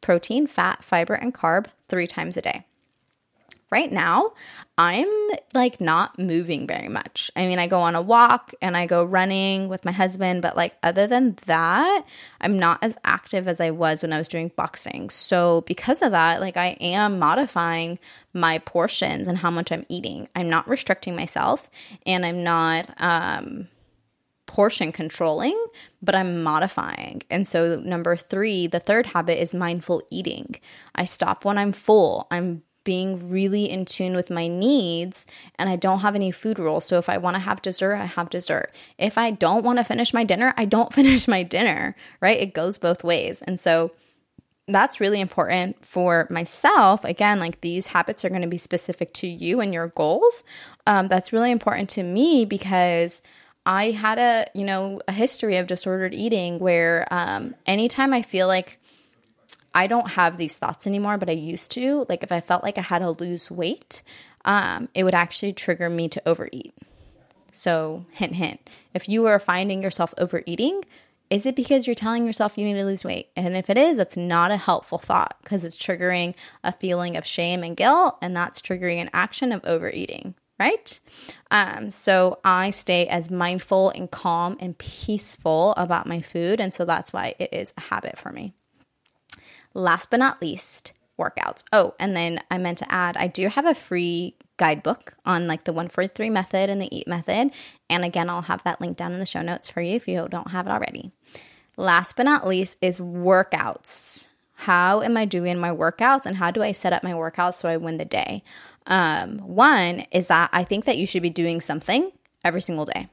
protein, 0.00 0.46
fat, 0.46 0.84
fiber, 0.84 1.14
and 1.14 1.34
carb 1.34 1.66
three 1.88 2.06
times 2.06 2.36
a 2.36 2.42
day. 2.42 2.64
Right 3.70 3.90
now, 3.90 4.34
I'm 4.78 5.08
like 5.52 5.80
not 5.80 6.16
moving 6.16 6.68
very 6.68 6.86
much. 6.86 7.32
I 7.34 7.46
mean, 7.46 7.58
I 7.58 7.66
go 7.66 7.80
on 7.80 7.96
a 7.96 8.00
walk 8.00 8.54
and 8.62 8.76
I 8.76 8.86
go 8.86 9.04
running 9.04 9.68
with 9.68 9.84
my 9.84 9.90
husband, 9.90 10.42
but 10.42 10.56
like 10.56 10.76
other 10.84 11.08
than 11.08 11.36
that, 11.46 12.04
I'm 12.40 12.56
not 12.60 12.78
as 12.84 12.96
active 13.02 13.48
as 13.48 13.60
I 13.60 13.72
was 13.72 14.02
when 14.02 14.12
I 14.12 14.18
was 14.18 14.28
doing 14.28 14.52
boxing. 14.54 15.10
So, 15.10 15.62
because 15.62 16.00
of 16.02 16.12
that, 16.12 16.40
like 16.40 16.56
I 16.56 16.76
am 16.80 17.18
modifying 17.18 17.98
my 18.32 18.58
portions 18.58 19.26
and 19.26 19.38
how 19.38 19.50
much 19.50 19.72
I'm 19.72 19.86
eating. 19.88 20.28
I'm 20.36 20.48
not 20.48 20.68
restricting 20.68 21.16
myself 21.16 21.68
and 22.06 22.24
I'm 22.24 22.44
not 22.44 22.88
um 23.02 23.66
portion 24.46 24.92
controlling, 24.92 25.58
but 26.02 26.14
I'm 26.14 26.42
modifying. 26.42 27.22
And 27.30 27.46
so, 27.46 27.80
number 27.80 28.16
three, 28.16 28.66
the 28.66 28.80
third 28.80 29.06
habit 29.06 29.40
is 29.40 29.54
mindful 29.54 30.02
eating. 30.10 30.56
I 30.94 31.04
stop 31.04 31.44
when 31.44 31.58
I'm 31.58 31.72
full. 31.72 32.26
I'm 32.30 32.62
being 32.86 33.28
really 33.28 33.68
in 33.68 33.84
tune 33.84 34.14
with 34.14 34.30
my 34.30 34.46
needs 34.46 35.26
and 35.58 35.68
I 35.68 35.74
don't 35.74 35.98
have 35.98 36.14
any 36.14 36.30
food 36.30 36.58
rules. 36.58 36.84
So 36.84 36.98
if 36.98 37.08
I 37.08 37.18
want 37.18 37.34
to 37.34 37.40
have 37.40 37.60
dessert, 37.60 37.96
I 37.96 38.04
have 38.04 38.30
dessert. 38.30 38.72
If 38.96 39.18
I 39.18 39.32
don't 39.32 39.64
want 39.64 39.78
to 39.78 39.84
finish 39.84 40.14
my 40.14 40.22
dinner, 40.22 40.54
I 40.56 40.66
don't 40.66 40.94
finish 41.00 41.26
my 41.26 41.42
dinner, 41.42 41.96
right? 42.20 42.38
It 42.38 42.54
goes 42.54 42.78
both 42.78 43.02
ways. 43.02 43.42
And 43.42 43.58
so 43.58 43.90
that's 44.68 45.00
really 45.00 45.20
important 45.20 45.84
for 45.84 46.26
myself. 46.30 47.04
Again, 47.04 47.40
like 47.40 47.60
these 47.60 47.88
habits 47.88 48.24
are 48.24 48.28
going 48.28 48.42
to 48.42 48.48
be 48.48 48.58
specific 48.58 49.12
to 49.14 49.26
you 49.26 49.60
and 49.60 49.74
your 49.74 49.88
goals. 49.88 50.44
Um, 50.86 51.08
that's 51.08 51.32
really 51.32 51.50
important 51.50 51.90
to 51.90 52.04
me 52.04 52.44
because 52.44 53.20
I 53.66 53.90
had 53.90 54.18
a, 54.18 54.46
you 54.54 54.64
know, 54.64 55.00
a 55.08 55.12
history 55.12 55.56
of 55.56 55.66
disordered 55.66 56.14
eating 56.14 56.60
where 56.60 57.06
um, 57.10 57.56
anytime 57.66 58.12
I 58.12 58.22
feel 58.22 58.46
like 58.46 58.78
I 59.74 59.88
don't 59.88 60.10
have 60.12 60.38
these 60.38 60.56
thoughts 60.56 60.86
anymore, 60.86 61.18
but 61.18 61.28
I 61.28 61.32
used 61.32 61.72
to, 61.72 62.06
like 62.08 62.22
if 62.22 62.30
I 62.30 62.40
felt 62.40 62.62
like 62.62 62.78
I 62.78 62.82
had 62.82 63.00
to 63.00 63.10
lose 63.10 63.50
weight, 63.50 64.02
um, 64.44 64.88
it 64.94 65.02
would 65.02 65.14
actually 65.14 65.52
trigger 65.52 65.90
me 65.90 66.08
to 66.10 66.22
overeat. 66.26 66.74
So, 67.50 68.06
hint, 68.12 68.34
hint. 68.36 68.70
If 68.94 69.08
you 69.08 69.26
are 69.26 69.38
finding 69.40 69.82
yourself 69.82 70.14
overeating, 70.16 70.84
is 71.28 71.44
it 71.44 71.56
because 71.56 71.86
you're 71.86 71.96
telling 71.96 72.24
yourself 72.24 72.56
you 72.56 72.64
need 72.64 72.74
to 72.74 72.84
lose 72.84 73.02
weight? 73.02 73.30
And 73.34 73.56
if 73.56 73.68
it 73.68 73.76
is, 73.76 73.96
that's 73.96 74.16
not 74.16 74.52
a 74.52 74.56
helpful 74.56 74.98
thought 74.98 75.36
because 75.42 75.64
it's 75.64 75.76
triggering 75.76 76.34
a 76.62 76.70
feeling 76.70 77.16
of 77.16 77.26
shame 77.26 77.64
and 77.64 77.76
guilt, 77.76 78.16
and 78.22 78.36
that's 78.36 78.62
triggering 78.62 79.00
an 79.00 79.10
action 79.12 79.50
of 79.50 79.64
overeating, 79.64 80.34
right? 80.58 80.98
Um, 81.50 81.90
so 81.90 82.40
I 82.44 82.70
stay 82.70 83.06
as 83.06 83.30
mindful 83.30 83.90
and 83.90 84.10
calm 84.10 84.56
and 84.60 84.76
peaceful 84.78 85.74
about 85.76 86.06
my 86.06 86.20
food. 86.20 86.60
And 86.60 86.72
so 86.72 86.84
that's 86.84 87.12
why 87.12 87.34
it 87.38 87.52
is 87.52 87.72
a 87.76 87.82
habit 87.82 88.18
for 88.18 88.32
me. 88.32 88.54
Last 89.74 90.10
but 90.10 90.18
not 90.18 90.40
least, 90.40 90.92
workouts. 91.18 91.64
Oh, 91.72 91.94
and 91.98 92.16
then 92.16 92.40
I 92.50 92.58
meant 92.58 92.78
to 92.78 92.92
add, 92.92 93.16
I 93.16 93.26
do 93.26 93.48
have 93.48 93.66
a 93.66 93.74
free 93.74 94.34
guidebook 94.56 95.14
on 95.26 95.46
like 95.46 95.64
the 95.64 95.72
143 95.72 96.30
method 96.30 96.70
and 96.70 96.80
the 96.80 96.94
eat 96.96 97.06
method. 97.06 97.50
And 97.90 98.04
again, 98.04 98.30
I'll 98.30 98.42
have 98.42 98.64
that 98.64 98.80
link 98.80 98.96
down 98.96 99.12
in 99.12 99.18
the 99.18 99.26
show 99.26 99.42
notes 99.42 99.68
for 99.68 99.80
you 99.80 99.94
if 99.96 100.08
you 100.08 100.26
don't 100.30 100.50
have 100.50 100.66
it 100.66 100.70
already. 100.70 101.12
Last 101.76 102.16
but 102.16 102.24
not 102.24 102.46
least 102.46 102.78
is 102.80 102.98
workouts. 102.98 104.28
How 104.54 105.02
am 105.02 105.18
I 105.18 105.26
doing 105.26 105.58
my 105.58 105.70
workouts 105.70 106.24
and 106.24 106.38
how 106.38 106.50
do 106.50 106.62
I 106.62 106.72
set 106.72 106.94
up 106.94 107.04
my 107.04 107.12
workouts 107.12 107.56
so 107.56 107.68
I 107.68 107.76
win 107.76 107.98
the 107.98 108.06
day? 108.06 108.42
Um, 108.86 109.38
one 109.38 110.00
is 110.12 110.28
that 110.28 110.50
I 110.52 110.64
think 110.64 110.84
that 110.84 110.98
you 110.98 111.06
should 111.06 111.22
be 111.22 111.30
doing 111.30 111.60
something 111.60 112.12
every 112.44 112.62
single 112.62 112.84
day. 112.84 113.08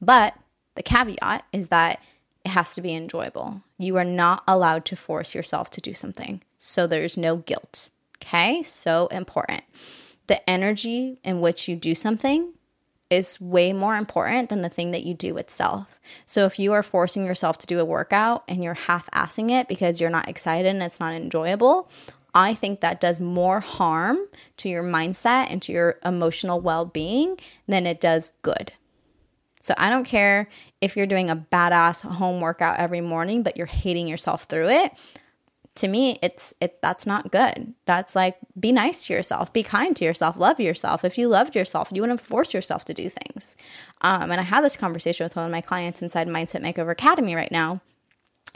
But 0.00 0.34
the 0.74 0.82
caveat 0.82 1.44
is 1.52 1.68
that 1.68 2.00
it 2.44 2.50
has 2.50 2.74
to 2.74 2.82
be 2.82 2.94
enjoyable. 2.94 3.62
You 3.78 3.96
are 3.96 4.04
not 4.04 4.44
allowed 4.46 4.84
to 4.86 4.96
force 4.96 5.34
yourself 5.34 5.70
to 5.70 5.80
do 5.80 5.94
something. 5.94 6.42
So 6.58 6.86
there's 6.86 7.16
no 7.16 7.36
guilt. 7.36 7.90
Okay? 8.18 8.62
So 8.62 9.08
important 9.08 9.62
the 10.26 10.48
energy 10.48 11.18
in 11.24 11.40
which 11.40 11.68
you 11.68 11.76
do 11.76 11.94
something 11.94 12.52
is 13.08 13.40
way 13.40 13.72
more 13.72 13.96
important 13.96 14.48
than 14.48 14.62
the 14.62 14.68
thing 14.68 14.90
that 14.90 15.04
you 15.04 15.14
do 15.14 15.36
itself. 15.36 16.00
So 16.26 16.44
if 16.44 16.58
you 16.58 16.72
are 16.72 16.82
forcing 16.82 17.24
yourself 17.24 17.58
to 17.58 17.66
do 17.66 17.78
a 17.78 17.84
workout 17.84 18.42
and 18.48 18.64
you're 18.64 18.74
half 18.74 19.08
assing 19.12 19.50
it 19.50 19.68
because 19.68 20.00
you're 20.00 20.10
not 20.10 20.28
excited 20.28 20.66
and 20.66 20.82
it's 20.82 20.98
not 20.98 21.12
enjoyable, 21.12 21.88
I 22.36 22.52
think 22.52 22.82
that 22.82 23.00
does 23.00 23.18
more 23.18 23.60
harm 23.60 24.18
to 24.58 24.68
your 24.68 24.84
mindset 24.84 25.46
and 25.50 25.62
to 25.62 25.72
your 25.72 25.98
emotional 26.04 26.60
well 26.60 26.84
being 26.84 27.38
than 27.66 27.86
it 27.86 27.98
does 27.98 28.32
good. 28.42 28.72
So 29.62 29.74
I 29.78 29.88
don't 29.88 30.04
care 30.04 30.48
if 30.82 30.96
you're 30.96 31.06
doing 31.06 31.30
a 31.30 31.36
badass 31.36 32.02
home 32.02 32.42
workout 32.42 32.78
every 32.78 33.00
morning, 33.00 33.42
but 33.42 33.56
you're 33.56 33.66
hating 33.66 34.06
yourself 34.06 34.44
through 34.44 34.68
it 34.68 34.92
to 35.76 35.88
me 35.88 36.18
it's 36.22 36.54
it 36.60 36.80
that's 36.80 37.06
not 37.06 37.30
good. 37.30 37.74
That's 37.84 38.16
like 38.16 38.38
be 38.58 38.72
nice 38.72 39.06
to 39.06 39.12
yourself 39.12 39.52
be 39.52 39.62
kind 39.62 39.94
to 39.96 40.04
yourself 40.04 40.36
love 40.36 40.58
yourself. 40.58 41.04
If 41.04 41.16
you 41.18 41.28
loved 41.28 41.54
yourself 41.54 41.90
you 41.92 42.00
wouldn't 42.00 42.20
force 42.20 42.52
yourself 42.52 42.84
to 42.86 42.94
do 42.94 43.08
things. 43.08 43.56
Um, 44.00 44.30
and 44.30 44.40
i 44.40 44.44
had 44.44 44.64
this 44.64 44.76
conversation 44.76 45.24
with 45.24 45.36
one 45.36 45.44
of 45.44 45.50
my 45.50 45.60
clients 45.60 46.02
inside 46.02 46.28
mindset 46.28 46.62
makeover 46.62 46.92
academy 46.92 47.34
right 47.34 47.52
now 47.52 47.80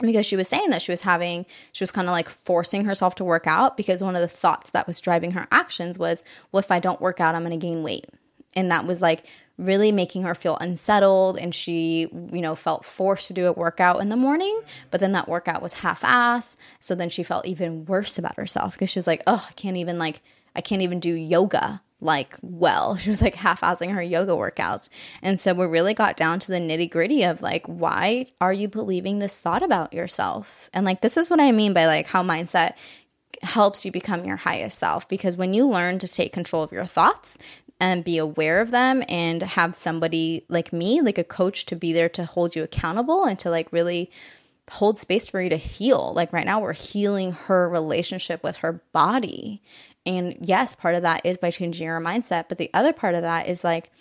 because 0.07 0.25
she 0.25 0.35
was 0.35 0.47
saying 0.47 0.69
that 0.69 0.81
she 0.81 0.91
was 0.91 1.01
having 1.01 1.45
she 1.71 1.83
was 1.83 1.91
kind 1.91 2.07
of 2.07 2.11
like 2.11 2.29
forcing 2.29 2.85
herself 2.85 3.15
to 3.15 3.23
work 3.23 3.47
out 3.47 3.77
because 3.77 4.03
one 4.03 4.15
of 4.15 4.21
the 4.21 4.27
thoughts 4.27 4.71
that 4.71 4.87
was 4.87 4.99
driving 4.99 5.31
her 5.31 5.47
actions 5.51 5.99
was 5.99 6.23
well 6.51 6.59
if 6.59 6.71
i 6.71 6.79
don't 6.79 7.01
work 7.01 7.19
out 7.19 7.35
i'm 7.35 7.43
going 7.43 7.57
to 7.57 7.65
gain 7.65 7.83
weight. 7.83 8.07
And 8.53 8.69
that 8.69 8.85
was 8.85 9.01
like 9.01 9.27
really 9.57 9.91
making 9.91 10.23
her 10.23 10.35
feel 10.35 10.57
unsettled 10.57 11.37
and 11.37 11.53
she 11.53 12.09
you 12.11 12.41
know 12.41 12.55
felt 12.55 12.83
forced 12.83 13.27
to 13.27 13.33
do 13.33 13.47
a 13.47 13.53
workout 13.53 14.01
in 14.01 14.09
the 14.09 14.15
morning 14.15 14.59
but 14.89 14.99
then 14.99 15.11
that 15.11 15.29
workout 15.29 15.61
was 15.61 15.73
half 15.73 16.03
ass 16.03 16.57
so 16.79 16.95
then 16.95 17.09
she 17.09 17.21
felt 17.21 17.45
even 17.45 17.85
worse 17.85 18.17
about 18.17 18.35
herself 18.35 18.73
because 18.73 18.89
she 18.89 18.97
was 18.97 19.07
like 19.07 19.21
oh 19.27 19.45
i 19.47 19.53
can't 19.53 19.77
even 19.77 19.99
like 19.99 20.21
i 20.55 20.61
can't 20.61 20.81
even 20.81 20.99
do 20.99 21.13
yoga 21.13 21.81
like 22.01 22.35
well 22.41 22.95
she 22.97 23.09
was 23.09 23.21
like 23.21 23.35
half-assing 23.35 23.93
her 23.93 24.01
yoga 24.01 24.33
workouts 24.33 24.89
and 25.21 25.39
so 25.39 25.53
we 25.53 25.65
really 25.65 25.93
got 25.93 26.17
down 26.17 26.39
to 26.39 26.51
the 26.51 26.59
nitty-gritty 26.59 27.23
of 27.23 27.41
like 27.41 27.65
why 27.67 28.25
are 28.41 28.53
you 28.53 28.67
believing 28.67 29.19
this 29.19 29.39
thought 29.39 29.63
about 29.63 29.93
yourself 29.93 30.69
and 30.73 30.85
like 30.85 31.01
this 31.01 31.17
is 31.17 31.29
what 31.29 31.39
i 31.39 31.51
mean 31.51 31.73
by 31.73 31.85
like 31.85 32.07
how 32.07 32.23
mindset 32.23 32.73
helps 33.43 33.85
you 33.85 33.91
become 33.91 34.25
your 34.25 34.35
highest 34.35 34.77
self 34.77 35.07
because 35.07 35.35
when 35.37 35.53
you 35.53 35.67
learn 35.67 35.97
to 35.97 36.07
take 36.07 36.31
control 36.33 36.63
of 36.63 36.71
your 36.71 36.85
thoughts 36.85 37.37
and 37.81 38.03
be 38.03 38.19
aware 38.19 38.61
of 38.61 38.69
them 38.69 39.03
and 39.09 39.41
have 39.41 39.73
somebody 39.73 40.45
like 40.47 40.71
me, 40.71 41.01
like 41.01 41.17
a 41.17 41.23
coach, 41.23 41.65
to 41.65 41.75
be 41.75 41.91
there 41.91 42.07
to 42.09 42.23
hold 42.23 42.55
you 42.55 42.61
accountable 42.61 43.25
and 43.25 43.39
to 43.39 43.49
like 43.49 43.73
really 43.73 44.11
hold 44.69 44.99
space 44.99 45.27
for 45.27 45.41
you 45.41 45.49
to 45.49 45.57
heal. 45.57 46.13
Like 46.15 46.31
right 46.31 46.45
now, 46.45 46.61
we're 46.61 46.73
healing 46.73 47.31
her 47.31 47.67
relationship 47.67 48.43
with 48.43 48.57
her 48.57 48.83
body. 48.93 49.63
And 50.05 50.37
yes, 50.41 50.75
part 50.75 50.95
of 50.95 51.03
that 51.03 51.25
is 51.25 51.37
by 51.37 51.51
changing 51.51 51.85
your 51.85 51.99
mindset. 51.99 52.45
But 52.49 52.57
the 52.57 52.71
other 52.73 52.93
part 52.93 53.15
of 53.15 53.21
that 53.21 53.47
is 53.47 53.63
like, 53.63 53.91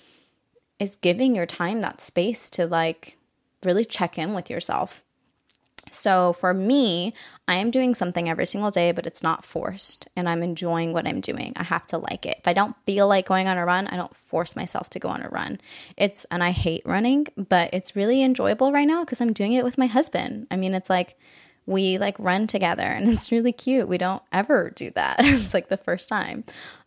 is 0.78 0.96
giving 0.96 1.34
your 1.34 1.46
time 1.46 1.82
that 1.82 2.00
space 2.00 2.48
to 2.50 2.66
like 2.66 3.18
really 3.62 3.84
check 3.84 4.18
in 4.18 4.32
with 4.32 4.48
yourself 4.48 5.04
so 5.90 6.34
for 6.34 6.54
me, 6.54 7.14
I 7.48 7.54
am 7.54 7.70
doing 7.70 7.94
something 7.94 8.28
every 8.28 8.46
single 8.46 8.70
day, 8.70 8.92
but 8.92 9.06
it's 9.06 9.22
not 9.22 9.44
forced 9.44 10.08
and 10.14 10.28
I'm 10.28 10.42
enjoying 10.42 10.92
what 10.92 11.06
I'm 11.06 11.20
doing. 11.20 11.52
I 11.56 11.64
have 11.64 11.86
to 11.88 11.98
like 11.98 12.26
it. 12.26 12.36
If 12.38 12.48
I 12.48 12.52
don't 12.52 12.76
feel 12.86 13.08
like 13.08 13.26
going 13.26 13.48
on 13.48 13.58
a 13.58 13.64
run, 13.64 13.86
I 13.88 13.96
don't 13.96 14.14
force 14.16 14.54
myself 14.54 14.90
to 14.90 14.98
go 14.98 15.08
on 15.08 15.22
a 15.22 15.28
run. 15.28 15.60
It's, 15.96 16.24
and 16.30 16.42
I 16.42 16.50
hate 16.50 16.82
running, 16.84 17.26
but 17.36 17.70
it's 17.72 17.96
really 17.96 18.22
enjoyable 18.22 18.72
right 18.72 18.86
now 18.86 19.00
because 19.04 19.20
I'm 19.20 19.32
doing 19.32 19.52
it 19.52 19.64
with 19.64 19.78
my 19.78 19.86
husband. 19.86 20.46
I 20.50 20.56
mean, 20.56 20.74
it's 20.74 20.90
like, 20.90 21.18
we 21.66 21.98
like 21.98 22.18
run 22.18 22.46
together 22.46 22.82
and 22.82 23.08
it's 23.08 23.32
really 23.32 23.52
cute. 23.52 23.88
We 23.88 23.98
don't 23.98 24.22
ever 24.32 24.70
do 24.70 24.90
that. 24.92 25.16
it's 25.20 25.54
like 25.54 25.68
the 25.68 25.76
first 25.76 26.08
time. 26.08 26.44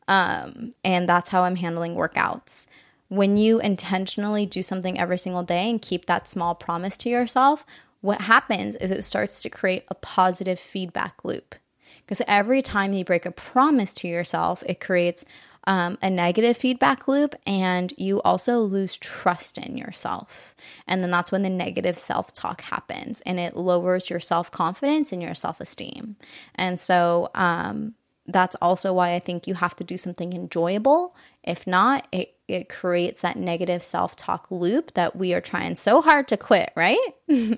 Um, 0.07 0.73
and 0.83 1.07
that's 1.07 1.29
how 1.29 1.43
I'm 1.43 1.55
handling 1.55 1.95
workouts. 1.95 2.65
When 3.09 3.37
you 3.37 3.59
intentionally 3.59 4.45
do 4.45 4.63
something 4.63 4.99
every 4.99 5.17
single 5.17 5.43
day 5.43 5.69
and 5.69 5.81
keep 5.81 6.05
that 6.05 6.27
small 6.27 6.55
promise 6.55 6.97
to 6.97 7.09
yourself, 7.09 7.65
what 8.01 8.21
happens 8.21 8.75
is 8.75 8.91
it 8.91 9.05
starts 9.05 9.41
to 9.43 9.49
create 9.49 9.85
a 9.87 9.95
positive 9.95 10.59
feedback 10.59 11.23
loop. 11.23 11.55
Because 12.01 12.21
every 12.27 12.61
time 12.61 12.91
you 12.91 13.05
break 13.05 13.25
a 13.25 13.31
promise 13.31 13.93
to 13.93 14.09
yourself, 14.09 14.61
it 14.65 14.81
creates 14.81 15.23
um, 15.65 15.97
a 16.01 16.09
negative 16.09 16.57
feedback 16.57 17.07
loop, 17.07 17.35
and 17.45 17.93
you 17.97 18.21
also 18.21 18.59
lose 18.59 18.97
trust 18.97 19.57
in 19.57 19.77
yourself. 19.77 20.55
And 20.87 21.01
then 21.01 21.11
that's 21.11 21.31
when 21.31 21.43
the 21.43 21.49
negative 21.49 21.97
self 21.97 22.33
talk 22.33 22.61
happens 22.61 23.21
and 23.21 23.39
it 23.39 23.55
lowers 23.55 24.09
your 24.09 24.19
self 24.19 24.51
confidence 24.51 25.11
and 25.11 25.21
your 25.21 25.35
self 25.35 25.61
esteem. 25.61 26.17
And 26.55 26.79
so, 26.79 27.29
um, 27.35 27.95
that's 28.25 28.55
also 28.61 28.93
why 28.93 29.15
I 29.15 29.19
think 29.19 29.47
you 29.47 29.53
have 29.53 29.75
to 29.77 29.83
do 29.83 29.97
something 29.97 30.33
enjoyable. 30.33 31.15
If 31.43 31.67
not, 31.67 32.07
it, 32.11 32.35
it 32.47 32.69
creates 32.69 33.21
that 33.21 33.37
negative 33.37 33.83
self 33.83 34.15
talk 34.15 34.47
loop 34.49 34.93
that 34.93 35.15
we 35.15 35.33
are 35.33 35.41
trying 35.41 35.75
so 35.75 36.01
hard 36.01 36.27
to 36.29 36.37
quit, 36.37 36.71
right? 36.75 36.99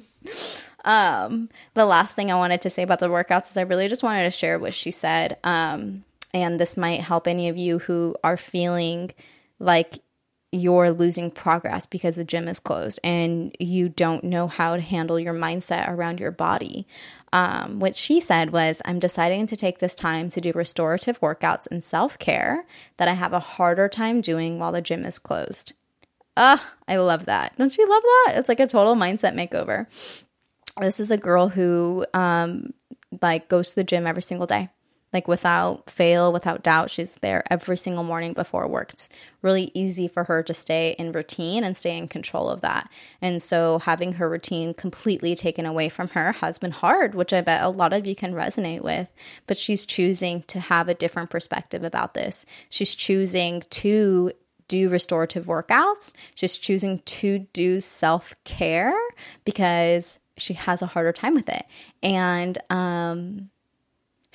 um, 0.86 1.50
the 1.76 1.86
last 1.86 2.16
thing 2.16 2.32
I 2.32 2.36
wanted 2.36 2.62
to 2.62 2.70
say 2.70 2.82
about 2.82 3.00
the 3.00 3.10
workouts 3.10 3.52
is 3.52 3.58
I 3.58 3.62
really 3.62 3.88
just 3.88 4.04
wanted 4.04 4.24
to 4.24 4.32
share 4.32 4.58
what 4.58 4.74
she 4.74 4.92
said. 4.92 5.38
Um, 5.44 6.04
and 6.36 6.60
this 6.60 6.76
might 6.76 7.00
help 7.00 7.30
any 7.30 7.48
of 7.48 7.56
you 7.56 7.80
who 7.80 8.14
are 8.22 8.36
feeling 8.36 9.10
like 9.58 10.00
you're 10.52 10.92
losing 10.92 11.32
progress 11.32 11.86
because 11.86 12.18
the 12.18 12.26
gym 12.26 12.50
is 12.50 12.60
closed 12.60 13.00
and 13.06 13.56
you 13.58 13.88
don't 13.88 14.22
know 14.22 14.48
how 14.48 14.76
to 14.76 14.82
handle 14.82 15.18
your 15.18 15.34
mindset 15.34 15.90
around 15.90 16.20
your 16.20 16.32
body. 16.32 16.86
Um, 17.32 17.80
what 17.80 17.96
she 17.96 18.20
said 18.20 18.52
was, 18.52 18.82
I'm 18.84 19.00
deciding 19.00 19.48
to 19.48 19.56
take 19.56 19.80
this 19.80 19.96
time 19.96 20.30
to 20.32 20.42
do 20.42 20.52
restorative 20.52 21.22
workouts 21.22 21.68
and 21.72 21.82
self 21.82 22.20
care 22.20 22.66
that 22.98 23.08
I 23.08 23.14
have 23.14 23.32
a 23.32 23.40
harder 23.40 23.88
time 23.88 24.20
doing 24.20 24.60
while 24.60 24.74
the 24.74 24.82
gym 24.82 25.06
is 25.06 25.20
closed. 25.20 25.72
Ugh, 26.36 26.60
I 26.86 26.98
love 26.98 27.26
that. 27.28 27.58
Don't 27.58 27.78
you 27.78 27.90
love 27.90 28.04
that? 28.04 28.34
It's 28.36 28.50
like 28.50 28.60
a 28.60 28.68
total 28.68 28.96
mindset 28.96 29.36
makeover. 29.36 29.88
This 30.82 31.00
is 31.00 31.12
a 31.12 31.18
girl 31.18 31.48
who 31.48 32.06
um, 32.14 32.74
like 33.22 33.48
goes 33.48 33.70
to 33.70 33.76
the 33.76 33.86
gym 33.86 34.06
every 34.06 34.22
single 34.22 34.48
day 34.48 34.70
like 35.16 35.30
without 35.30 35.90
fail, 35.90 36.34
without 36.34 36.62
doubt. 36.62 36.92
She's 36.92 37.16
there 37.16 37.42
every 37.50 37.78
single 37.78 38.04
morning 38.04 38.34
before 38.34 38.68
work. 38.68 38.92
It's 38.92 39.08
really 39.42 39.72
easy 39.74 40.10
for 40.10 40.26
her 40.26 40.44
to 40.44 40.54
stay 40.54 40.94
in 41.00 41.14
routine 41.14 41.64
and 41.64 41.78
stay 41.78 41.98
in 41.98 42.10
control 42.10 42.50
of 42.50 42.60
that. 42.62 42.92
And 43.22 43.42
so 43.42 43.80
having 43.80 44.14
her 44.14 44.30
routine 44.30 44.74
completely 44.74 45.34
taken 45.34 45.66
away 45.66 45.88
from 45.88 46.10
her 46.10 46.34
has 46.34 46.58
been 46.58 46.72
hard, 46.72 47.16
which 47.16 47.32
I 47.32 47.40
bet 47.40 47.64
a 47.64 47.70
lot 47.70 47.94
of 47.94 48.06
you 48.06 48.14
can 48.14 48.34
resonate 48.34 48.82
with. 48.82 49.08
But 49.48 49.58
she's 49.58 49.86
choosing 49.86 50.44
to 50.44 50.60
have 50.60 50.90
a 50.90 50.94
different 50.94 51.30
perspective 51.30 51.86
about 51.86 52.14
this. 52.14 52.46
She's 52.70 52.94
choosing 52.94 53.64
to 53.70 54.34
do 54.68 54.90
restorative 54.90 55.46
workouts. 55.46 56.12
She's 56.36 56.58
choosing 56.58 57.00
to 57.00 57.40
do 57.54 57.80
self 57.80 58.34
care 58.44 59.00
because 59.46 60.20
she 60.36 60.56
has 60.56 60.82
a 60.82 60.88
harder 60.88 61.14
time 61.14 61.36
with 61.36 61.48
it. 61.48 61.66
And, 62.04 62.58
um, 62.70 63.50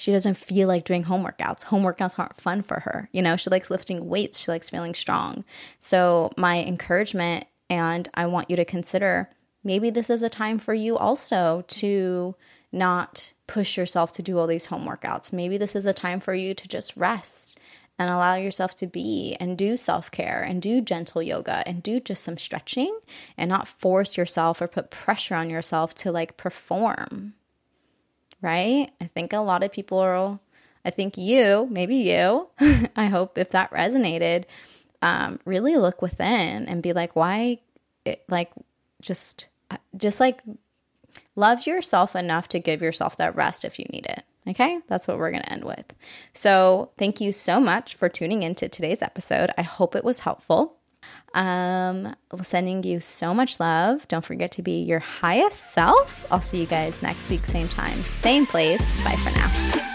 she 0.00 0.12
doesn't 0.12 0.38
feel 0.38 0.66
like 0.66 0.86
doing 0.86 1.02
home 1.02 1.22
workouts. 1.22 1.64
Home 1.64 1.82
workouts 1.82 2.18
aren't 2.18 2.40
fun 2.40 2.62
for 2.62 2.80
her. 2.80 3.10
You 3.12 3.20
know, 3.20 3.36
she 3.36 3.50
likes 3.50 3.70
lifting 3.70 4.08
weights, 4.08 4.38
she 4.38 4.50
likes 4.50 4.70
feeling 4.70 4.94
strong. 4.94 5.44
So, 5.80 6.32
my 6.38 6.64
encouragement, 6.64 7.44
and 7.68 8.08
I 8.14 8.24
want 8.24 8.48
you 8.48 8.56
to 8.56 8.64
consider 8.64 9.28
maybe 9.62 9.90
this 9.90 10.08
is 10.08 10.22
a 10.22 10.30
time 10.30 10.58
for 10.58 10.72
you 10.72 10.96
also 10.96 11.64
to 11.68 12.34
not 12.72 13.34
push 13.46 13.76
yourself 13.76 14.14
to 14.14 14.22
do 14.22 14.38
all 14.38 14.46
these 14.46 14.64
home 14.64 14.86
workouts. 14.86 15.34
Maybe 15.34 15.58
this 15.58 15.76
is 15.76 15.84
a 15.84 15.92
time 15.92 16.20
for 16.20 16.32
you 16.32 16.54
to 16.54 16.66
just 16.66 16.96
rest 16.96 17.60
and 17.98 18.08
allow 18.08 18.36
yourself 18.36 18.74
to 18.76 18.86
be 18.86 19.36
and 19.38 19.58
do 19.58 19.76
self 19.76 20.10
care 20.10 20.40
and 20.40 20.62
do 20.62 20.80
gentle 20.80 21.22
yoga 21.22 21.62
and 21.66 21.82
do 21.82 22.00
just 22.00 22.24
some 22.24 22.38
stretching 22.38 22.98
and 23.36 23.50
not 23.50 23.68
force 23.68 24.16
yourself 24.16 24.62
or 24.62 24.66
put 24.66 24.90
pressure 24.90 25.34
on 25.34 25.50
yourself 25.50 25.94
to 25.96 26.10
like 26.10 26.38
perform 26.38 27.34
right? 28.42 28.90
I 29.00 29.06
think 29.06 29.32
a 29.32 29.38
lot 29.38 29.62
of 29.62 29.72
people 29.72 29.98
are, 29.98 30.38
I 30.84 30.90
think 30.90 31.16
you, 31.16 31.68
maybe 31.70 31.96
you, 31.96 32.48
I 32.96 33.06
hope 33.06 33.38
if 33.38 33.50
that 33.50 33.70
resonated, 33.70 34.44
um, 35.02 35.40
really 35.44 35.76
look 35.76 36.02
within 36.02 36.66
and 36.66 36.82
be 36.82 36.92
like, 36.92 37.16
why, 37.16 37.58
it, 38.04 38.22
like, 38.28 38.50
just, 39.00 39.48
just 39.96 40.20
like 40.20 40.42
love 41.36 41.66
yourself 41.66 42.14
enough 42.14 42.48
to 42.48 42.58
give 42.58 42.82
yourself 42.82 43.16
that 43.16 43.34
rest 43.34 43.64
if 43.64 43.78
you 43.78 43.86
need 43.86 44.06
it. 44.06 44.24
Okay, 44.48 44.80
that's 44.88 45.06
what 45.06 45.18
we're 45.18 45.30
going 45.30 45.42
to 45.42 45.52
end 45.52 45.64
with. 45.64 45.92
So, 46.32 46.90
thank 46.96 47.20
you 47.20 47.30
so 47.30 47.60
much 47.60 47.94
for 47.94 48.08
tuning 48.08 48.42
into 48.42 48.68
today's 48.68 49.02
episode. 49.02 49.50
I 49.58 49.62
hope 49.62 49.94
it 49.94 50.04
was 50.04 50.20
helpful. 50.20 50.79
Um, 51.34 52.14
sending 52.42 52.82
you 52.82 53.00
so 53.00 53.32
much 53.32 53.60
love. 53.60 54.06
Don't 54.08 54.24
forget 54.24 54.50
to 54.52 54.62
be 54.62 54.82
your 54.82 54.98
highest 54.98 55.72
self. 55.72 56.26
I'll 56.30 56.42
see 56.42 56.60
you 56.60 56.66
guys 56.66 57.00
next 57.02 57.30
week, 57.30 57.44
same 57.46 57.68
time, 57.68 58.02
same 58.04 58.46
place. 58.46 58.82
Bye 59.04 59.16
for 59.16 59.30
now. 59.30 59.89